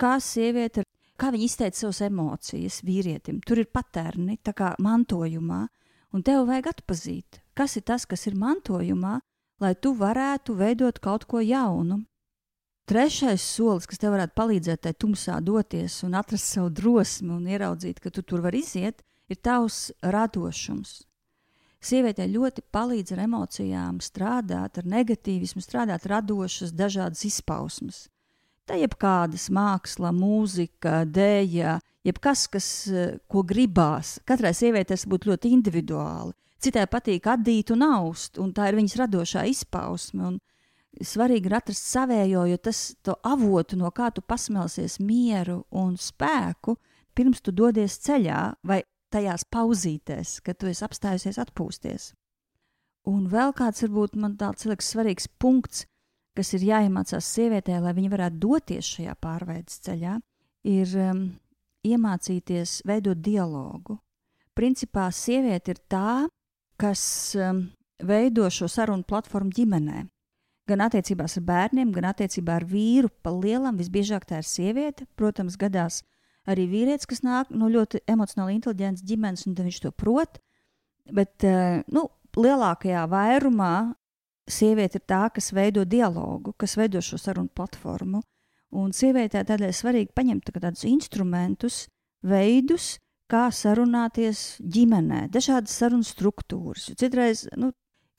kā 0.00 0.16
sieviete 0.20 0.84
kā 1.20 1.28
viņi 1.34 1.48
izteica 1.50 1.82
savas 1.82 2.00
emocijas 2.06 2.80
vīrietim. 2.86 3.40
Tur 3.44 3.60
ir 3.60 3.68
patērni, 3.72 4.38
tā 4.40 4.54
kā 4.56 4.72
mantojumā, 4.80 5.66
un 6.16 6.24
tev 6.24 6.46
vajag 6.48 6.70
atpazīt, 6.72 7.42
kas 7.54 7.76
ir 7.76 7.84
tas, 7.90 8.06
kas 8.08 8.24
ir 8.30 8.38
mantojumā, 8.40 9.18
lai 9.60 9.74
tu 9.76 9.92
varētu 9.96 10.56
veidot 10.56 11.00
kaut 11.04 11.26
ko 11.28 11.42
jaunu. 11.44 12.00
Trešais 12.88 13.44
solis, 13.44 13.86
kas 13.86 14.00
tev 14.02 14.16
varētu 14.16 14.34
palīdzēt 14.34 14.82
tajā 14.86 14.96
tumsā 14.98 15.36
doties 15.44 16.00
un 16.06 16.16
atrast 16.18 16.48
savu 16.56 16.72
drosmi 16.74 17.30
un 17.36 17.46
ieraudzīt, 17.46 18.00
ka 18.00 18.10
tu 18.10 18.24
tur 18.24 18.42
vari 18.42 18.64
iziet, 18.64 19.04
ir 19.30 19.38
tavs 19.38 19.90
radošums. 20.02 21.04
Sievietē 21.80 22.26
ļoti 22.28 22.60
palīdz 22.72 23.14
ar 23.14 23.22
emocijām 23.24 24.00
strādāt, 24.04 24.76
ar 24.78 24.88
negatīvismu, 24.88 25.62
strādāt 25.64 26.04
radošas, 26.10 26.74
dažādas 26.76 27.24
izpausmes. 27.24 28.02
Tā 28.68 28.76
jebkādas 28.76 29.48
māksla, 29.48 30.12
mūzika, 30.12 31.06
dēļa, 31.08 31.78
jebkas, 32.04 32.44
kas, 32.52 32.68
eh, 32.88 33.16
ko 33.28 33.42
gribās. 33.42 34.18
Katrai 34.28 34.52
sievietei 34.52 34.92
tas 34.92 35.06
būtu 35.06 35.32
ļoti 35.32 35.54
individuāli. 35.56 36.36
Citai 36.60 36.84
patīk 36.86 37.24
adīt 37.24 37.72
un 37.72 37.82
aust, 37.82 38.38
un 38.38 38.52
tā 38.52 38.68
ir 38.68 38.76
viņas 38.76 38.98
radošā 39.00 39.48
izpausme. 39.48 40.38
Svarīgi 41.00 41.46
ir 41.46 41.54
atrast 41.56 41.86
savējo, 41.88 42.44
jo 42.50 42.56
tas 42.58 42.94
avotu, 43.24 43.76
no 43.76 43.90
kā 43.90 44.12
tu 44.12 44.20
pasmelsies 44.20 44.98
mieru 45.00 45.64
un 45.70 45.96
spēku, 45.96 46.76
pirms 47.14 47.40
tu 47.40 47.52
dodies 47.52 47.96
ceļā 48.04 48.54
vai 48.62 48.82
tajās 49.12 49.44
pauzītēs, 49.50 50.38
kad 50.46 50.58
tu 50.60 50.70
esi 50.70 50.84
apstājusies 50.86 51.38
atpūsties. 51.42 52.10
Un 53.10 53.26
vēl 53.32 53.54
kāds 53.56 53.82
varbūt 53.86 54.18
man 54.20 54.36
tāds 54.40 54.66
liekas 54.68 54.90
svarīgs 54.92 55.28
punkts, 55.40 55.86
kas 56.36 56.52
ir 56.56 56.66
jāiemācās 56.68 57.26
sievietē, 57.34 57.80
lai 57.80 57.94
viņa 57.96 58.12
varētu 58.12 58.40
doties 58.42 58.92
šajā 58.96 59.16
pārveides 59.22 59.80
ceļā, 59.86 60.18
ir 60.68 60.94
um, 61.00 61.24
iemācīties 61.86 62.80
veidot 62.88 63.20
dialogu. 63.24 63.98
Principā 64.56 65.08
sieviete 65.14 65.74
ir 65.74 65.82
tā, 65.88 66.28
kas 66.80 67.02
um, 67.38 67.64
veido 68.04 68.48
šo 68.52 68.68
sarunu 68.68 69.06
platformu 69.08 69.52
ģimenē. 69.56 70.04
Gan 70.68 70.84
attiecībās 70.84 71.38
ar 71.40 71.44
bērniem, 71.48 71.90
gan 71.94 72.10
attiecībā 72.12 72.60
ar 72.60 72.66
vīru. 72.68 73.10
Pa 73.24 73.32
lielam 73.34 73.80
visbiežāk 73.80 74.28
tā 74.28 74.42
ir 74.42 74.46
sieviete. 74.46 75.08
Protams, 75.18 75.56
gadās 75.58 76.02
arī 76.50 76.66
vīrietis, 76.70 77.08
kas 77.08 77.22
nāk 77.26 77.52
no 77.54 77.70
ļoti 77.70 78.02
emocionāli 78.10 78.58
inteliģentas 78.58 79.06
ģimenes, 79.06 79.46
un 79.48 79.56
viņš 79.58 79.80
to 79.84 79.92
prot. 79.94 80.40
Bet 81.10 81.46
uh, 81.46 81.80
nu, 81.90 82.06
lielākajā 82.36 83.06
vairumā 83.10 83.74
sieviete 84.50 85.00
ir 85.00 85.06
tā, 85.08 85.24
kas 85.34 85.52
veido 85.54 85.84
dialogu, 85.86 86.54
kas 86.58 86.76
veido 86.78 87.02
šo 87.04 87.18
sarunu 87.20 87.50
platformu. 87.54 88.22
Un 88.70 88.92
sievietē 88.94 89.42
tādēļ 89.46 89.72
svarīgi 89.74 90.14
paņemt 90.14 90.46
tā 90.46 90.60
tādus 90.62 90.84
instrumentus, 90.86 91.84
veidus, 92.22 92.98
kā 93.30 93.48
sarunāties 93.54 94.60
ģimenē, 94.62 95.26
dažādas 95.34 95.74
sarunu 95.78 96.06
struktūras. 96.06 96.88
Jo 96.90 96.98
citreiz 96.98 97.46
nu, 97.58 97.70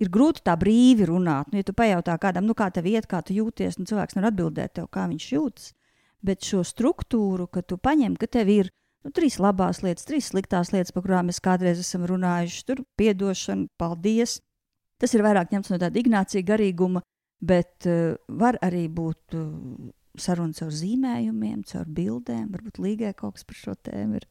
ir 0.02 0.12
grūti 0.12 0.44
tā 0.48 0.56
brīvi 0.60 1.08
runāt. 1.10 1.52
Nu, 1.52 1.60
ja 1.62 1.68
tu 1.68 1.76
pajautā 1.78 2.18
kādam, 2.22 2.48
nu, 2.48 2.56
kā 2.58 2.70
tev 2.74 2.88
iet, 2.90 3.08
kā 3.12 3.22
tu 3.26 3.36
jūties, 3.36 3.80
nu, 3.80 3.88
cilvēks 3.90 4.18
nevar 4.18 4.32
atbildēt 4.32 4.76
tev, 4.80 4.90
kā 4.92 5.08
viņš 5.12 5.28
jūtas. 5.36 5.72
Bet 6.22 6.46
šo 6.46 6.62
struktūru, 6.68 7.48
ka 7.50 7.64
tu 7.66 7.80
paņem, 7.82 8.16
ka 8.20 8.30
tev 8.30 8.52
ir 8.54 8.70
nu, 9.02 9.10
trīs 9.16 9.40
labās 9.42 9.82
lietas, 9.82 10.06
trīs 10.06 10.30
sliktās 10.30 10.70
lietas, 10.74 10.94
par 10.94 11.06
kurām 11.08 11.32
mēs 11.32 11.42
kādreiz 11.42 11.82
esam 11.82 12.06
runājuši, 12.10 12.66
tur 12.68 12.84
piedošana, 13.02 13.66
paldies, 13.82 14.38
Tas 15.02 15.16
ir 15.18 15.24
vairāk 15.26 15.50
ņemts 15.50 15.72
no 15.74 15.80
tāda 15.82 15.98
ignācija 15.98 16.46
garīguma, 16.46 17.02
bet 17.42 17.88
uh, 17.90 18.14
var 18.38 18.60
arī 18.62 18.84
būt 18.86 19.34
uh, 19.34 19.48
sarunas 20.22 20.62
caur 20.62 20.76
zīmējumiem, 20.78 21.64
caur 21.72 21.90
bildēm. 21.90 22.52
Varbūt 22.54 22.78
līgai 22.84 23.16
kaut 23.18 23.40
kas 23.40 23.48
par 23.50 23.58
šo 23.58 23.74
tēmu 23.88 24.20
ir. 24.20 24.28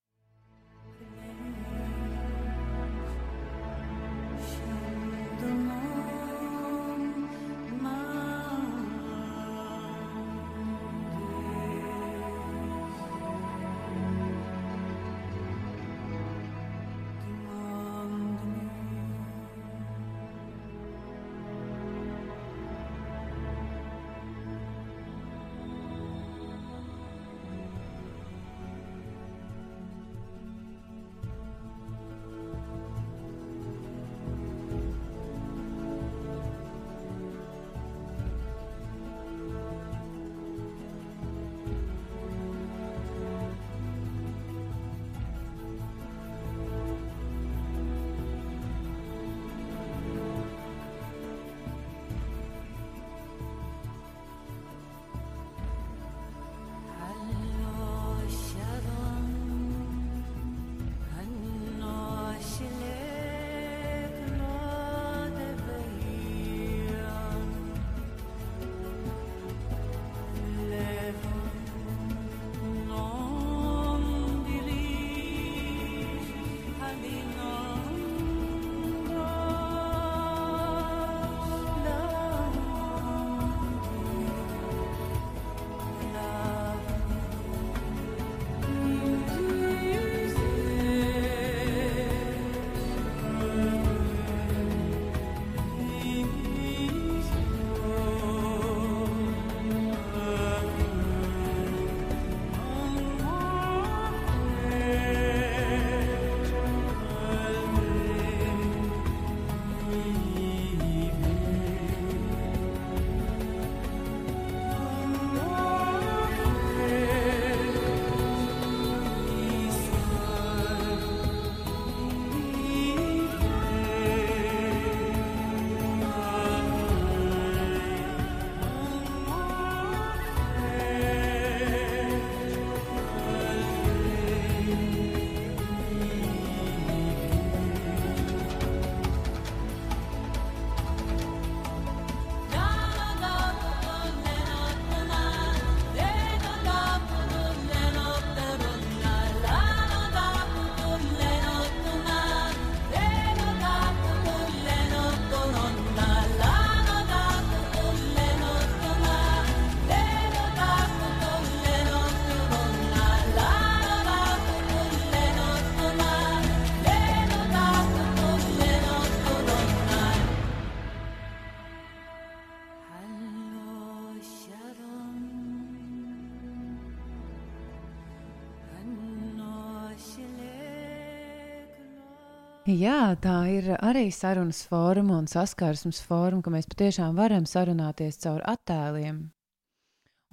Jā, 182.71 183.17
tā 183.19 183.35
ir 183.51 183.69
arī 183.81 184.11
sarunas 184.15 184.61
forma 184.69 185.17
un 185.19 185.27
saskarsmes 185.27 185.99
forma, 186.07 186.43
ka 186.45 186.53
mēs 186.55 186.69
patiešām 186.71 187.17
varam 187.19 187.47
sarunāties 187.49 188.21
caur 188.23 188.45
attēliem. 188.47 189.17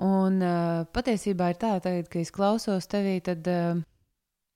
Un 0.05 0.37
uh, 0.45 0.83
patiesībā 0.93 1.47
ir 1.53 1.57
tā, 1.57 1.71
tagad, 1.81 2.09
ka 2.11 2.19
es 2.21 2.29
klausos 2.35 2.85
tevī, 2.91 3.15
tad 3.25 3.47
uh, 3.49 3.79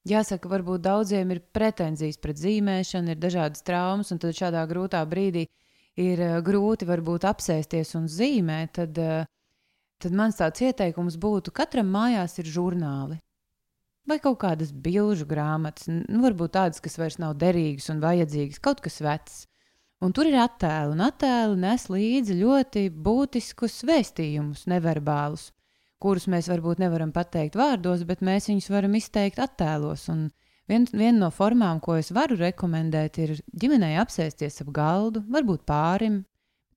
jāsaka, 0.06 0.52
varbūt 0.52 0.84
daudziem 0.86 1.34
ir 1.34 1.42
pretenzijas 1.56 2.22
pret 2.22 2.38
zīmēšanu, 2.44 3.16
ir 3.16 3.24
dažādas 3.24 3.66
traumas, 3.66 4.14
un 4.14 4.22
tad 4.22 4.38
šādā 4.38 4.62
grūtā 4.70 5.02
brīdī 5.10 5.48
ir 5.98 6.22
uh, 6.28 6.38
grūti 6.46 6.86
varbūt 6.86 7.26
apsēsties 7.32 7.96
un 7.98 8.06
zīmēt. 8.12 8.78
Tad, 8.78 9.02
tad 9.98 10.22
mans 10.22 10.38
tāds 10.38 10.68
ieteikums 10.70 11.18
būtu, 11.18 11.56
katram 11.56 11.90
mājās 11.98 12.38
ir 12.44 12.54
žurnāli 12.60 13.18
vai 14.10 14.18
kaut 14.22 14.40
kādas 14.42 14.72
bilžu 14.74 15.28
grāmatas, 15.30 15.88
nu, 15.90 16.22
varbūt 16.24 16.56
tādas, 16.58 16.82
kas 16.84 16.98
vairs 17.00 17.20
nav 17.22 17.38
derīgas 17.42 17.90
un 17.94 18.02
vajadzīgas, 18.04 18.62
kaut 18.64 18.82
kas 18.84 19.02
vecs. 19.04 19.46
Un 20.02 20.14
tur 20.18 20.26
ir 20.26 20.40
attēli, 20.42 20.96
un 20.96 21.04
attēli 21.06 21.60
nes 21.62 21.84
līdzi 21.94 22.40
ļoti 22.40 22.88
būtiskus 23.06 23.84
vēstījumus, 23.86 24.66
neverbālus, 24.72 25.52
kurus 26.02 26.26
mēs 26.32 26.50
varbūt 26.50 26.82
nevaram 26.82 27.12
pateikt 27.14 27.58
vārdos, 27.60 28.02
bet 28.10 28.24
mēs 28.26 28.50
viņus 28.50 28.72
varam 28.74 28.98
izteikt 28.98 29.38
attēlos. 29.44 30.08
Un 30.10 30.32
vien, 30.66 30.88
viena 30.90 31.28
no 31.28 31.30
formām, 31.30 31.78
ko 31.86 32.00
es 32.02 32.10
varu 32.18 32.40
rekomendēt, 32.40 33.22
ir 33.22 33.36
ģimenei 33.54 33.94
apsēsties 34.02 34.64
ap 34.66 34.74
galdu, 34.74 35.22
varbūt 35.30 35.68
pārim. 35.70 36.24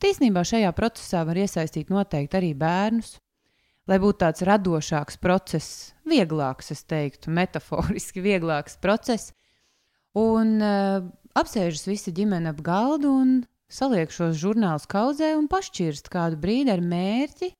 Tīsnībā 0.04 0.42
šajā 0.44 0.74
procesā 0.76 1.24
var 1.24 1.40
iesaistīt 1.40 1.88
noteikti 1.88 2.36
arī 2.36 2.52
bērnus, 2.60 3.14
lai 3.90 3.98
būtu 4.00 4.20
tāds 4.24 4.44
radošāks 4.46 5.18
process, 5.20 5.92
vieglāks, 6.08 6.72
es 6.74 6.84
teiktu, 6.88 7.32
metaforiski 7.34 8.22
vieglāks 8.28 8.78
process. 8.80 9.32
Un 10.18 10.56
uh, 10.62 11.02
apsēžas 11.34 11.88
visa 11.88 12.14
ģimene 12.14 12.52
ap 12.52 12.62
galdu 12.64 13.10
un 13.10 13.34
saliek 13.70 14.12
šos 14.14 14.38
žurnālus 14.38 14.86
kaudzē 14.90 15.34
un 15.38 15.48
pašķirst 15.50 16.10
kādu 16.12 16.38
brīdi 16.40 16.72
ar 16.72 16.82
mērķi. 16.84 17.50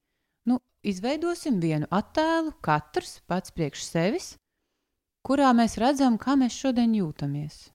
Nu, 0.49 0.61
izveidosim 0.87 1.59
vienu 1.61 1.89
attēlu, 1.91 2.55
katrs 2.65 3.19
pats 3.27 3.55
priekš 3.55 3.85
sevis, 3.89 4.35
kurā 5.27 5.51
mēs 5.57 5.79
redzam, 5.83 6.19
kā 6.21 6.39
mēs 6.39 6.55
šodien 6.55 6.95
jūtamies. 6.95 7.69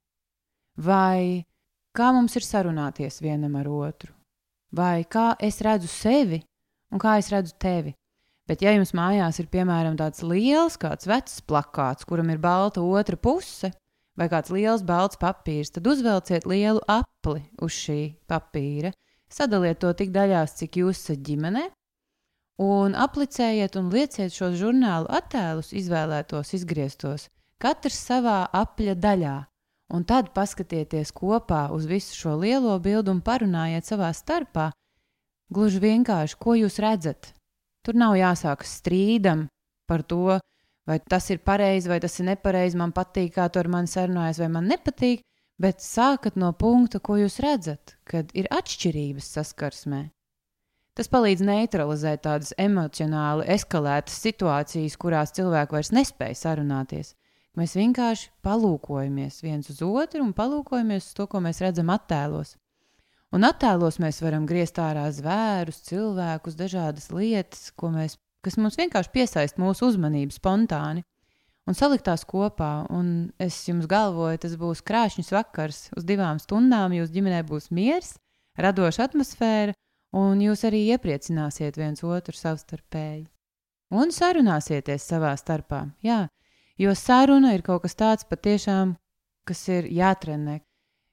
Vai 0.80 1.44
kā 1.92 2.14
mums 2.16 2.38
ir 2.40 2.46
sarunāties 2.48 3.20
vienam 3.20 3.58
ar 3.60 3.68
otru, 3.68 4.14
vai 4.72 5.04
kā 5.04 5.34
es 5.44 5.60
redzu 5.66 5.90
sevi 5.92 6.40
un 6.94 7.02
kā 7.02 7.18
es 7.20 7.28
redzu 7.34 7.58
tevi. 7.60 7.99
Bet, 8.50 8.64
ja 8.66 8.72
jums 8.74 8.96
mājās 8.98 9.38
ir 9.38 9.46
piemēram 9.54 9.94
tāds 10.00 10.24
liels, 10.26 10.80
kāds 10.82 11.06
vecs 11.06 11.38
plakāts, 11.46 12.08
kuram 12.10 12.32
ir 12.34 12.40
balta 12.42 12.82
otra 12.82 13.14
puse, 13.14 13.70
vai 14.18 14.26
kāds 14.32 14.50
liels 14.50 14.82
balts 14.82 15.20
papīrs, 15.22 15.70
tad 15.76 15.86
uzvelciet 15.86 16.48
lielu 16.50 16.82
apli 16.90 17.44
uz 17.62 17.78
šī 17.78 18.00
papīra, 18.26 18.90
sadaliet 19.30 19.78
to 19.84 19.94
tik 19.94 20.10
daļās, 20.16 20.58
cik 20.64 20.82
jūs 20.82 20.98
esat 20.98 21.22
ģimenē, 21.30 21.68
un 22.66 22.98
aplicējiet 22.98 23.78
un 23.78 23.94
lieciet 23.94 24.34
šos 24.34 24.58
žurnālu 24.58 25.06
attēlus, 25.14 25.70
izvēlētos, 25.78 26.58
izgrieztos, 26.58 27.30
katrs 27.62 28.02
savā 28.10 28.42
apļa 28.50 28.98
daļā. 28.98 29.38
Un 29.94 30.04
tad 30.10 30.34
paskatieties 30.34 31.14
kopā 31.14 31.68
uz 31.74 31.88
visu 31.90 32.18
šo 32.18 32.36
lielo 32.42 32.76
bildi 32.82 33.10
un 33.14 33.24
parunājiet 33.26 33.88
savā 33.88 34.10
starpā. 34.14 34.72
Gluži 35.54 35.82
vienkārši, 35.82 36.38
ko 36.38 36.54
jūs 36.60 36.78
redzat, 36.84 37.32
Tur 37.90 37.98
nav 37.98 38.14
jāsāk 38.14 38.62
strīdam 38.70 39.48
par 39.90 40.04
to, 40.06 40.36
vai 40.86 41.00
tas 41.02 41.26
ir 41.34 41.40
pareizi 41.42 41.90
vai 41.90 41.96
tas 42.04 42.20
ir 42.22 42.28
nepareizi, 42.28 42.78
man 42.78 42.92
patīk, 42.94 43.32
kā 43.34 43.48
tu 43.50 43.58
ar 43.58 43.66
mani 43.66 43.90
sarunājies, 43.90 44.38
vai 44.44 44.50
man 44.54 44.68
nepatīk, 44.70 45.24
bet 45.58 45.82
sākat 45.82 46.38
no 46.38 46.52
punkta, 46.54 47.02
ko 47.02 47.18
jūs 47.18 47.40
redzat, 47.42 47.96
kad 48.06 48.30
ir 48.38 48.46
atšķirības 48.54 49.32
saskarsmē. 49.40 50.04
Tas 50.94 51.10
palīdz 51.10 51.42
neutralizēt 51.50 52.22
tādas 52.28 52.54
emocionāli 52.62 53.50
eskalētas 53.58 54.22
situācijas, 54.22 55.00
kurās 55.02 55.34
cilvēki 55.34 55.80
vairs 55.80 55.90
nespēja 55.96 56.38
sarunāties. 56.44 57.16
Mēs 57.58 57.74
vienkārši 57.74 58.30
palūkojamies 58.46 59.42
viens 59.42 59.74
uz 59.74 59.82
otru 59.82 60.22
un 60.28 60.38
palūkojamies 60.38 61.10
uz 61.10 61.18
to, 61.18 61.26
ko 61.26 61.42
mēs 61.42 61.66
redzam 61.66 61.90
attēlos. 61.90 62.54
Un 63.36 63.46
attēlos 63.46 64.00
mēs 64.02 64.24
varam 64.26 64.48
griezt 64.50 64.80
ārā 64.82 65.06
zvērus, 65.14 65.84
cilvēkus, 65.86 66.58
dažādas 66.58 67.12
lietas, 67.14 67.70
mēs, 67.94 68.18
kas 68.46 68.58
mums 68.58 68.78
vienkārši 68.80 69.14
piesaista 69.14 69.62
mūsu 69.62 69.92
uzmanību 69.92 70.34
spontāni. 70.34 71.04
Un 71.70 71.78
salikt 71.78 72.08
tās 72.08 72.24
kopā, 72.26 72.88
un 72.90 73.30
es 73.38 73.60
jums 73.68 73.86
galvoju, 73.90 74.40
tas 74.42 74.56
būs 74.58 74.82
krāšņs 74.82 75.30
vakars. 75.36 75.82
Uz 75.94 76.08
divām 76.10 76.40
stundām 76.42 76.96
jūs 76.98 77.12
ģimenē 77.14 77.44
būs 77.46 77.70
miers, 77.70 78.16
radoša 78.58 79.06
atmosfēra, 79.06 79.76
un 80.18 80.42
jūs 80.42 80.66
arī 80.66 80.88
iepriecināsiet 80.96 81.78
viens 81.78 82.02
otru 82.02 82.34
savstarpēji. 82.34 83.28
Un 83.94 84.10
sarunāsieties 84.14 85.06
savā 85.06 85.36
starpā, 85.38 85.84
jā, 86.06 86.24
jo 86.82 86.98
saruna 86.98 87.54
ir 87.54 87.62
kaut 87.66 87.86
kas 87.86 87.98
tāds 87.98 88.26
patiešām, 88.26 88.96
kas 89.46 89.62
ir 89.70 89.86
jātrenē, 89.94 90.60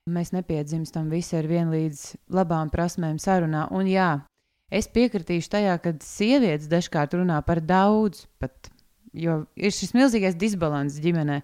Mēs 0.06 0.30
nepiedzimstam 0.30 1.08
visi 1.10 1.34
ar 1.34 1.48
vienlīdz 1.50 2.02
labām 2.30 2.68
prasmēm 2.70 3.16
sarunā. 3.18 3.64
Un 3.74 3.88
jā, 3.90 4.10
es 4.70 4.86
piekritīšu 4.86 5.50
tajā, 5.50 5.72
ka 5.82 5.96
sievietes 5.98 6.68
dažkārt 6.70 7.16
runā 7.18 7.40
par 7.42 7.58
daudz, 7.58 8.28
pat, 8.38 8.70
jo 9.10 9.40
ir 9.58 9.74
šis 9.74 9.96
milzīgais 9.98 10.38
disbalans 10.38 11.00
ģimenē. 11.02 11.40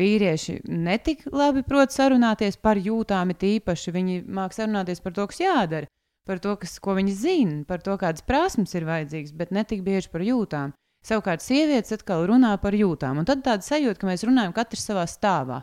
Vīrieši 0.00 0.62
netik 0.64 1.26
labi 1.28 1.60
prot 1.68 1.92
sarunāties 1.92 2.56
par 2.56 2.80
jūtām, 2.80 3.36
it 3.36 3.44
īpaši 3.44 3.92
viņi 3.92 4.18
māk 4.24 4.56
sarunāties 4.56 5.04
par 5.04 5.12
to, 5.16 5.28
kas 5.28 5.44
jādara, 5.44 5.92
par 6.24 6.40
to, 6.40 6.56
kas, 6.60 6.78
ko 6.80 6.96
viņi 6.96 7.20
zina, 7.20 7.62
par 7.68 7.84
to, 7.84 8.00
kādas 8.00 8.24
prasmes 8.24 8.72
ir 8.76 8.88
vajadzīgas, 8.88 9.36
bet 9.36 9.52
netik 9.52 9.84
bieži 9.84 10.08
par 10.12 10.24
jūtām. 10.24 10.72
Savukārt 11.04 11.44
sievietes 11.44 11.92
atkal 11.92 12.24
runā 12.32 12.56
par 12.64 12.72
jūtām, 12.76 13.20
un 13.20 13.28
tad 13.28 13.44
tāda 13.44 13.64
sajūta, 13.64 14.00
ka 14.00 14.08
mēs 14.08 14.24
runājam 14.24 14.56
katrs 14.56 14.88
savā 14.88 15.04
stāvā. 15.04 15.60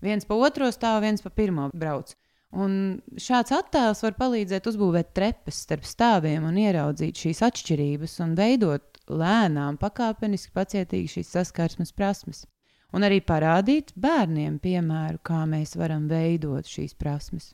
Viens 0.00 0.26
pa 0.26 0.36
otro 0.36 0.70
stāv, 0.72 1.02
viens 1.04 1.22
pa 1.22 1.32
pirmo 1.32 1.68
brauc. 1.76 2.14
Un 2.50 2.72
šāds 3.20 3.52
attēls 3.54 4.02
var 4.02 4.16
palīdzēt 4.18 4.66
uzbūvēt 4.66 5.12
trepes 5.14 5.60
starp 5.66 5.84
stāviem 5.86 6.48
un 6.48 6.56
ieraudzīt 6.58 7.20
šīs 7.22 7.44
atšķirības 7.46 8.16
un 8.24 8.34
veidot 8.38 8.98
lēnām, 9.10 9.78
pakāpeniski, 9.78 10.50
pacietīgi 10.54 11.14
šīs 11.18 11.30
saskarsmes 11.36 11.94
prasmes. 11.94 12.44
Un 12.90 13.06
arī 13.06 13.20
parādīt 13.22 13.92
bērniem 13.94 14.58
piemēru, 14.58 15.20
kā 15.22 15.44
mēs 15.46 15.76
varam 15.78 16.08
veidot 16.10 16.66
šīs 16.66 16.96
prasmes. 16.98 17.52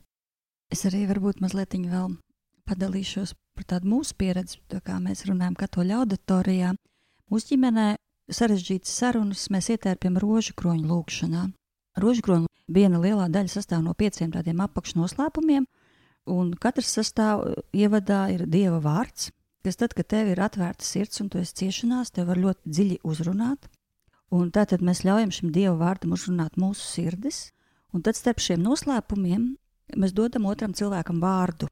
Es 0.73 0.81
arī 0.89 1.05
varbūt 1.07 1.43
mazliet 1.45 1.77
vēl 1.77 2.17
padalīšos 2.67 3.35
par 3.55 3.67
tādu 3.69 3.93
mūsu 3.93 4.17
pieredzi, 4.17 4.59
tā 4.67 4.81
kā 4.81 4.97
mēs 4.99 5.27
runājam 5.29 5.55
katoļu 5.55 6.01
auditorijā. 6.01 6.73
Mūsu 7.31 7.53
ģimenē 7.53 7.87
sarežģītas 8.33 8.97
sarunas 8.97 9.45
mēs 9.53 9.69
ietērpjam 9.75 10.17
rožu 10.19 10.57
kroņu 10.57 10.89
lūgšanā. 10.89 11.45
Rožkrona 11.97 12.47
viena 12.69 12.99
lielā 13.01 13.25
daļa 13.33 13.51
sastāv 13.51 13.81
no 13.85 13.95
pieciem 13.97 14.31
tādiem 14.33 14.59
apakšnoslēpumiem, 14.65 15.65
un 16.29 16.51
katrs 16.61 16.91
sastāv 16.97 17.45
ievadā 17.73 18.27
ir 18.35 18.45
Dieva 18.45 18.79
vārds, 18.83 19.31
kas 19.65 19.79
tad, 19.79 19.95
kad 19.97 20.07
tev 20.11 20.29
ir 20.31 20.41
atvērta 20.43 20.85
sirds 20.85 21.23
un 21.23 21.31
tu 21.31 21.41
esi 21.41 21.55
ciešanās, 21.63 22.13
tev 22.13 22.29
var 22.31 22.39
ļoti 22.41 22.73
dziļi 22.73 22.99
uzrunāt. 23.07 23.69
Un 24.31 24.51
tātad 24.51 24.83
mēs 24.83 25.05
ļaujam 25.07 25.31
šim 25.31 25.53
Dieva 25.55 25.75
vārdam 25.79 26.13
uzrunāt 26.15 26.59
mūsu 26.59 26.83
sirdis, 26.83 27.47
un 27.95 28.03
tad 28.03 28.19
starp 28.19 28.43
šiem 28.43 28.61
noslēpumiem 28.63 29.55
mēs 29.95 30.13
dodam 30.13 30.45
otram 30.51 30.75
cilvēkam 30.75 31.23
vārdu. 31.23 31.71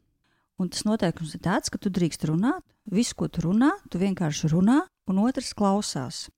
Un 0.56 0.72
tas 0.72 0.86
noteikums 0.88 1.36
ir 1.36 1.44
tāds, 1.44 1.70
ka 1.70 1.78
tu 1.78 1.92
drīkst 1.92 2.24
runāt, 2.30 2.64
visu, 2.88 3.16
ko 3.20 3.28
tu 3.28 3.44
runā, 3.44 3.74
tu 3.92 4.00
vienkārši 4.00 4.54
runā, 4.54 4.86
un 5.12 5.20
otrs 5.20 5.52
klausās. 5.54 6.30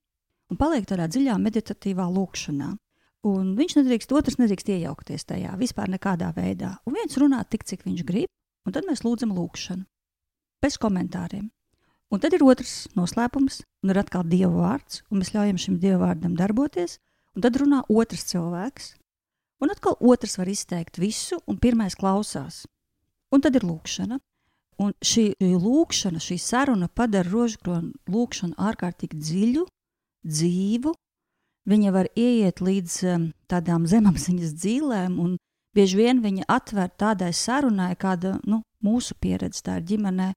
Un 0.50 0.58
paliek 0.58 0.88
tādā 0.88 1.06
dziļā 1.06 1.36
meditatīvā 1.38 2.08
lūkšanā. 2.10 2.72
Un 3.26 3.56
viņš 3.58 3.80
nedrīkst, 3.80 4.12
otrs 4.14 4.38
nedrīkst 4.38 4.68
iejaukties 4.70 5.26
tajā 5.26 5.56
vispār 5.58 5.90
nekādā 5.90 6.30
veidā. 6.36 6.76
Un 6.86 6.94
viens 6.94 7.16
runā 7.18 7.42
tik, 7.50 7.64
cik 7.66 7.82
viņš 7.86 8.04
grib, 8.06 8.30
un 8.66 8.74
tad 8.74 8.86
mēs 8.86 9.02
lūdzam 9.02 9.34
lūgšanu. 9.34 9.86
Bez 10.62 10.78
komentāriem. 10.78 11.48
Un 12.08 12.22
tad 12.22 12.32
ir 12.32 12.44
otrs 12.46 12.86
noslēpums, 12.96 13.60
un 13.82 13.92
ir 13.92 13.98
atkal 14.00 14.22
Dieva 14.24 14.54
vārds, 14.54 15.02
un 15.10 15.20
mēs 15.20 15.34
ļaujam 15.34 15.58
šim 15.60 15.80
Dieva 15.82 16.06
vārdam 16.06 16.38
darboties, 16.38 16.96
un 17.34 17.44
tad 17.44 17.58
runā 17.60 17.82
otrs 17.90 18.24
cilvēks. 18.30 18.94
Un 19.58 19.74
atkal 19.74 19.98
otrs 19.98 20.38
var 20.38 20.48
izteikt 20.48 21.00
visu, 21.02 21.40
un 21.50 21.58
pirmais 21.58 21.98
klausās. 21.98 22.62
Un 23.34 23.42
tad 23.42 23.58
ir 23.58 23.66
lūkšana. 23.66 24.20
Un 24.78 24.94
šī 25.02 25.32
lūkšana, 25.42 26.22
šī 26.22 26.38
saruna 26.38 26.86
padara 26.86 27.26
rožkronu 27.26 27.90
lūkšanu 28.06 28.54
ārkārtīgi 28.62 29.18
dziļu, 29.18 29.64
dzīvu 30.22 30.94
viņa 31.68 31.92
var 31.94 32.08
ieiet 32.16 32.62
līdz 32.64 32.96
tādām 33.50 33.86
zemapziņas 33.90 34.56
dzīvēm, 34.56 35.18
un 35.20 35.36
bieži 35.76 36.00
vien 36.00 36.22
viņa 36.24 36.48
atver 36.48 36.90
tādai 36.98 37.32
sarunai, 37.36 37.94
kāda 38.00 38.38
nu, 38.48 38.62
mūsu 38.84 39.16
pieredze 39.20 39.62
tā 39.66 39.78
ir 39.78 39.88
ģimenē, 39.92 40.32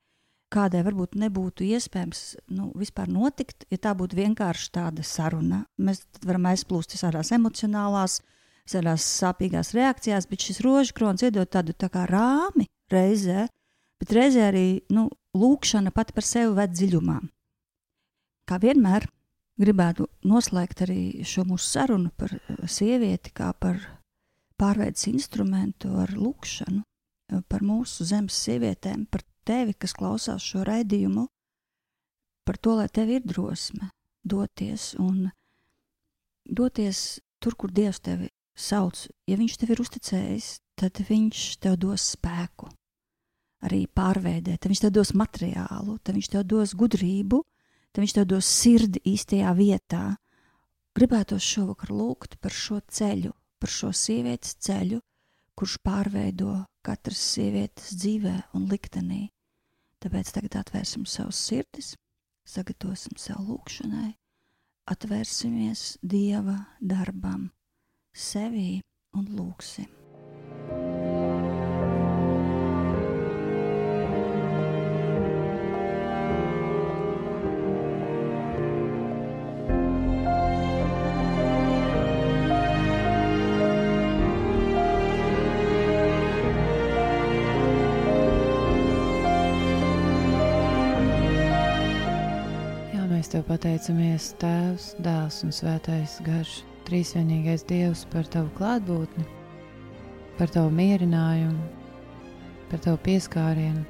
kādai 0.51 0.81
varbūt 0.83 1.15
nebūtu 1.15 1.63
iespējams 1.63 2.21
nu, 2.51 2.71
vispār 2.75 3.07
notikt, 3.11 3.65
ja 3.71 3.79
tā 3.79 3.93
būtu 3.95 4.17
vienkārši 4.19 4.71
tāda 4.75 5.05
saruna. 5.07 5.63
Mēs 5.79 6.03
varam 6.25 6.49
aizplūst 6.51 6.97
visādās 6.97 7.31
emocionālās 7.35 8.19
tādās 8.71 9.05
sāpīgās 9.19 9.73
reakcijās, 9.75 10.27
bet 10.29 10.45
šis 10.45 10.61
rožu 10.63 10.95
krons 10.95 11.23
iedod 11.25 11.49
tādu 11.51 11.73
tā 11.75 11.89
kā 11.91 12.05
rāmi 12.07 12.67
reizē, 12.91 13.47
bet 13.99 14.13
reizē 14.15 14.47
arī 14.51 14.67
nu, 14.93 15.09
lūkšana 15.35 15.91
pati 15.95 16.15
par 16.15 16.27
sevi 16.27 16.53
ved 16.55 16.75
dziļumā. 16.75 17.17
Kā 18.47 18.59
vienmēr 18.61 19.07
gribētu 19.61 20.07
noslēgt 20.27 20.83
arī 20.85 21.01
šo 21.27 21.45
mūsu 21.49 21.67
sarunu 21.69 22.11
par 22.17 22.33
eh, 22.35 22.61
sievieti, 22.67 23.33
kā 23.35 23.51
par 23.53 23.79
pārveides 24.61 25.07
instrumentu 25.11 25.93
ar 26.01 26.13
lūkšanu, 26.17 26.81
eh, 26.81 27.43
par 27.47 27.65
mūsu 27.65 28.07
zemes 28.07 28.37
sievietēm, 28.45 29.05
par 29.11 29.25
tevi, 29.47 29.73
kas 29.73 29.95
klausās 29.97 30.45
šo 30.45 30.65
raidījumu, 30.67 31.27
par 32.45 32.57
to, 32.57 32.75
lai 32.79 32.89
tev 32.89 33.09
ir 33.09 33.25
drosme 33.25 33.91
doties 34.27 34.93
un 35.01 35.29
doties 36.45 37.21
tur, 37.41 37.55
kur 37.55 37.71
Dievs 37.73 38.01
tevi 38.01 38.29
sauc. 38.57 39.07
Ja 39.29 39.37
Viņš 39.39 39.57
tev 39.61 39.73
ir 39.73 39.81
uzticējis, 39.83 40.51
tad 40.77 41.01
Viņš 41.07 41.45
tev 41.63 41.77
dos 41.81 42.11
spēku 42.15 42.69
arī 43.65 43.85
pārveidēt, 43.87 44.61
tad 44.61 44.71
Viņš 44.73 44.83
tev 44.85 44.93
dos 44.97 45.13
materiālu, 45.17 45.97
tad 46.01 46.17
Viņš 46.17 46.31
tev 46.33 46.45
dos 46.49 46.75
gudrību, 46.77 47.41
tad 47.91 48.03
Viņš 48.03 48.15
tev 48.17 48.27
dos 48.31 48.47
sirdi 48.47 49.01
īstajā 49.13 49.51
vietā. 49.57 50.03
Gribētos 50.95 51.43
šovakar 51.43 51.91
lūgt 51.95 52.37
par 52.43 52.51
šo 52.55 52.81
ceļu, 52.87 53.31
par 53.59 53.71
šo 53.71 53.91
sievietes 53.95 54.57
ceļu, 54.59 54.99
kurš 55.55 55.77
pārveido 55.85 56.55
katras 56.83 57.21
sievietes 57.35 57.93
dzīvē 57.99 58.35
un 58.57 58.67
liktenī. 58.71 59.29
Tāpēc 60.01 60.33
tagad 60.33 60.57
atvērsim 60.63 61.05
savus 61.05 61.39
sirdis, 61.45 61.93
sagatavosim 62.47 63.19
sev 63.21 63.43
lūgšanai, 63.45 64.09
atvērsimies 64.89 65.99
Dieva 66.01 66.57
darbam, 66.81 67.51
sevī 68.11 68.81
un 69.13 69.29
lūgsim. 69.37 70.00
Tev 93.31 93.43
pateicamies, 93.47 94.29
Tēvs, 94.39 94.85
Dēls 95.03 95.41
un 95.43 95.51
Svētais 95.51 96.13
Garš, 96.23 96.61
Trīsvienīgais 96.87 97.65
Dievs, 97.67 98.05
par 98.11 98.27
tavu 98.31 98.47
klātbūtni, 98.55 99.25
par 100.37 100.51
tavu 100.53 100.71
mierinājumu, 100.75 101.65
par 102.71 102.83
tavu 102.85 102.99
pieskārienu, 103.05 103.83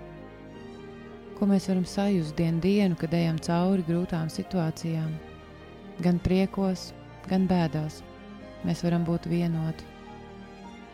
ko 1.38 1.50
mēs 1.50 1.70
varam 1.70 1.86
sajust 1.86 2.36
dienu 2.38 2.62
dienu, 2.62 2.98
kad 2.98 3.14
ejam 3.18 3.38
cauri 3.42 3.86
grūtām 3.88 4.30
situācijām, 4.30 5.12
gan 6.06 6.22
priekos, 6.26 6.92
gan 7.30 7.46
bēdās. 7.50 8.02
Mēs 8.66 8.82
varam 8.86 9.06
būt 9.06 9.26
vienoti 9.30 9.86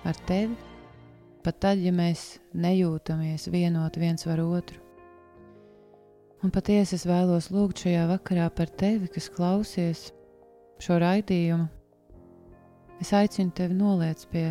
ar 0.07 0.19
tevi, 0.27 0.55
pat 1.43 1.59
tad, 1.63 1.83
ja 1.83 1.91
mēs 1.95 2.41
nejūtamies 2.55 3.47
vienoti 3.51 4.03
viens 4.03 4.27
ar 4.27 4.43
otru. 4.43 4.86
Un 6.47 6.51
patiesi 6.55 6.95
es 6.95 7.01
vēlos 7.03 7.49
lūgt 7.51 7.81
šajā 7.83 8.05
vakarā 8.07 8.45
par 8.55 8.69
tevi, 8.79 9.09
kas 9.11 9.25
klausies 9.35 10.05
šo 10.79 10.95
raidījumu. 11.03 11.65
Es 13.03 13.09
aicinu 13.11 13.51
tevi 13.51 13.75
noliec 13.75 14.21
pie 14.31 14.45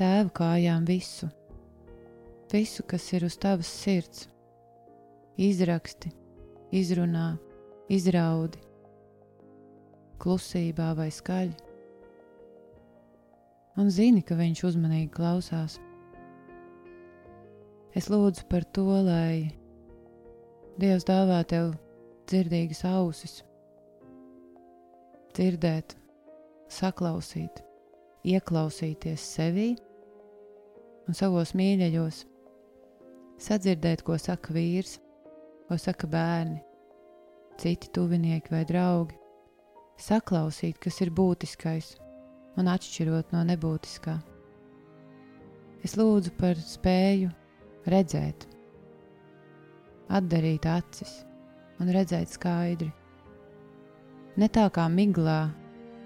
tēva 0.00 0.32
kājām 0.34 0.88
visu, 0.88 1.28
visu, 2.50 2.82
kas 2.90 3.06
ir 3.14 3.26
uz 3.28 3.36
tavas 3.38 3.70
sirds. 3.70 4.24
Izraksti, 5.38 6.10
izrunā, 6.74 7.28
izraudi, 7.86 8.58
klusībā 10.18 10.88
vai 10.98 11.06
skaļi. 11.14 11.54
Un 13.78 13.94
zini, 13.94 14.26
ka 14.26 14.34
viņš 14.42 14.64
uzmanīgi 14.72 15.14
klausās. 15.14 15.78
Es 17.94 18.10
lūdzu 18.10 18.50
par 18.50 18.66
to, 18.74 18.90
lai 19.06 19.54
Dievs 20.78 21.02
dāvā 21.02 21.40
tev 21.50 21.72
dzirdīgas 22.30 22.84
ausis, 22.86 23.32
dzirdēt, 25.34 25.96
saklausīt, 26.70 27.56
ieklausīties 28.22 29.24
sevī 29.26 29.72
un 31.10 31.18
savos 31.18 31.50
mīļajos, 31.58 32.20
sadzirdēt, 33.42 34.04
ko 34.06 34.20
saka 34.22 34.54
vīrs, 34.54 35.00
ko 35.66 35.78
saka 35.82 36.06
bērni, 36.12 36.60
citi 37.58 37.90
tuvinieki 37.98 38.54
vai 38.54 38.60
draugi, 38.68 39.18
saklausīt, 39.98 40.78
kas 40.78 41.00
ir 41.02 41.10
būtiskais 41.10 41.96
un 42.54 42.70
atšķirot 42.70 43.34
no 43.34 43.42
nebūtiskā. 43.50 44.14
Es 45.82 45.98
lūdzu 45.98 46.36
par 46.38 46.54
spēju 46.54 47.34
redzēt, 47.90 48.46
atdarīt 50.08 50.66
acis 50.66 51.22
un 51.78 51.90
redzēt 51.92 52.32
skaidri. 52.32 52.88
Ne 54.38 54.48
tā 54.48 54.68
kā 54.72 54.86
miglā, 54.90 55.48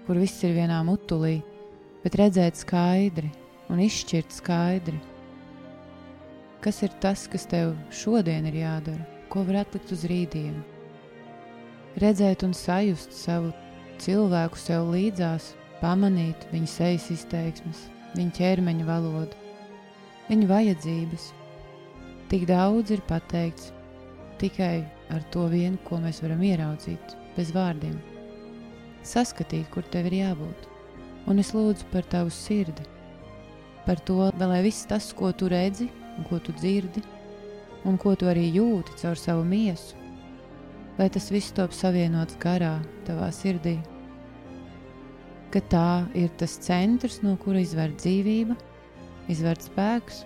kur 0.05 0.19
viss 0.19 0.43
ir 0.43 0.55
vienā 0.57 0.81
mutulī, 0.85 1.37
bet 2.03 2.17
redzēt 2.19 2.59
skaidri 2.59 3.31
un 3.71 3.81
izšķirt 3.83 4.35
skaidri. 4.35 4.99
Kas 6.63 6.79
ir 6.85 6.93
tas, 7.03 7.25
kas 7.27 7.45
tev 7.49 7.73
šodien 7.91 8.47
ir 8.49 8.61
jādara, 8.61 9.07
ko 9.31 9.43
var 9.47 9.63
atlikt 9.63 9.91
uz 9.95 10.05
rītdienu? 10.09 10.63
Redzēt 11.99 12.43
un 12.47 12.55
sajust 12.57 13.13
savu 13.13 13.51
cilvēku 14.01 14.59
sev 14.59 14.89
līdzās, 14.93 15.51
pamanīt 15.81 16.47
viņa 16.51 16.69
sejas 16.71 17.09
izteiksmes, 17.13 17.85
viņa 18.17 18.35
ķermeņa 18.39 18.87
valodu, 18.87 19.37
viņa 20.29 20.49
vajadzības. 20.49 21.29
Tik 22.31 22.47
daudz 22.49 22.95
ir 22.95 23.03
pateikts, 23.05 23.73
tikai 24.41 24.83
ar 25.13 25.23
to 25.33 25.45
vienu, 25.51 25.77
ko 25.87 25.99
mēs 26.01 26.21
varam 26.23 26.41
ieraudzīt, 26.43 27.15
bez 27.37 27.51
vārdiem. 27.55 27.95
Saskatīt, 29.03 29.67
kur 29.73 29.85
tev 29.93 30.07
ir 30.09 30.19
jābūt. 30.21 30.69
Un 31.29 31.39
es 31.39 31.53
lūdzu 31.55 31.87
par 31.91 32.05
tavu 32.11 32.31
sirdi, 32.33 32.83
par 33.85 33.99
to, 34.07 34.29
lai 34.39 34.61
viss 34.63 34.87
tas, 34.87 35.11
ko 35.15 35.31
tu 35.31 35.47
redzi, 35.51 35.89
un 36.17 36.27
ko 36.27 36.39
tu 36.39 36.55
dzirdi, 36.55 37.03
un 37.87 37.97
ko 37.99 38.15
tu 38.15 38.27
arī 38.31 38.49
jūti 38.55 38.95
caur 39.01 39.19
savu 39.19 39.45
miesu, 39.47 39.95
lai 40.99 41.09
tas 41.11 41.29
viss 41.31 41.55
top 41.55 41.73
savienots 41.75 42.37
garā, 42.43 42.75
tavā 43.07 43.31
sirdī. 43.33 43.77
Ka 45.53 45.61
tā 45.69 45.87
ir 46.17 46.31
tas 46.39 46.57
centrs, 46.65 47.21
no 47.23 47.35
kura 47.37 47.61
izver 47.61 47.91
dzīvība, 47.95 48.57
izver 49.31 49.59
spēks, 49.61 50.23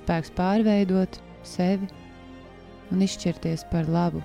spēks 0.00 0.32
pārveidot 0.38 1.20
sevi 1.46 1.88
un 2.90 3.02
izšķirties 3.06 3.66
par 3.70 3.88
labu, 3.90 4.22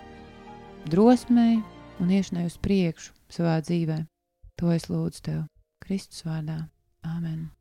drosmei 0.90 1.60
un 2.02 2.12
iešanai 2.12 2.48
uz 2.50 2.58
priekšu 2.62 3.14
savā 3.32 3.60
dzīvē. 3.66 4.04
To 4.60 4.72
es 4.76 4.90
lūdzu 4.90 5.26
tev, 5.26 5.44
Kristus 5.84 6.26
vārdā. 6.28 6.66
Āmen! 7.06 7.52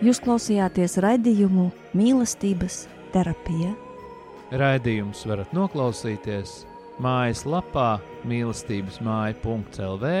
Jūs 0.00 0.16
klausījāties 0.24 0.96
raidījumu 1.04 1.66
mīlestības 1.92 2.86
terapija. 3.12 3.74
Raidījums 4.56 5.26
varat 5.28 5.52
noklausīties 5.52 6.62
mājaslapā 7.00 7.88
mīlestības 8.28 9.00
māja.lv 9.04 10.14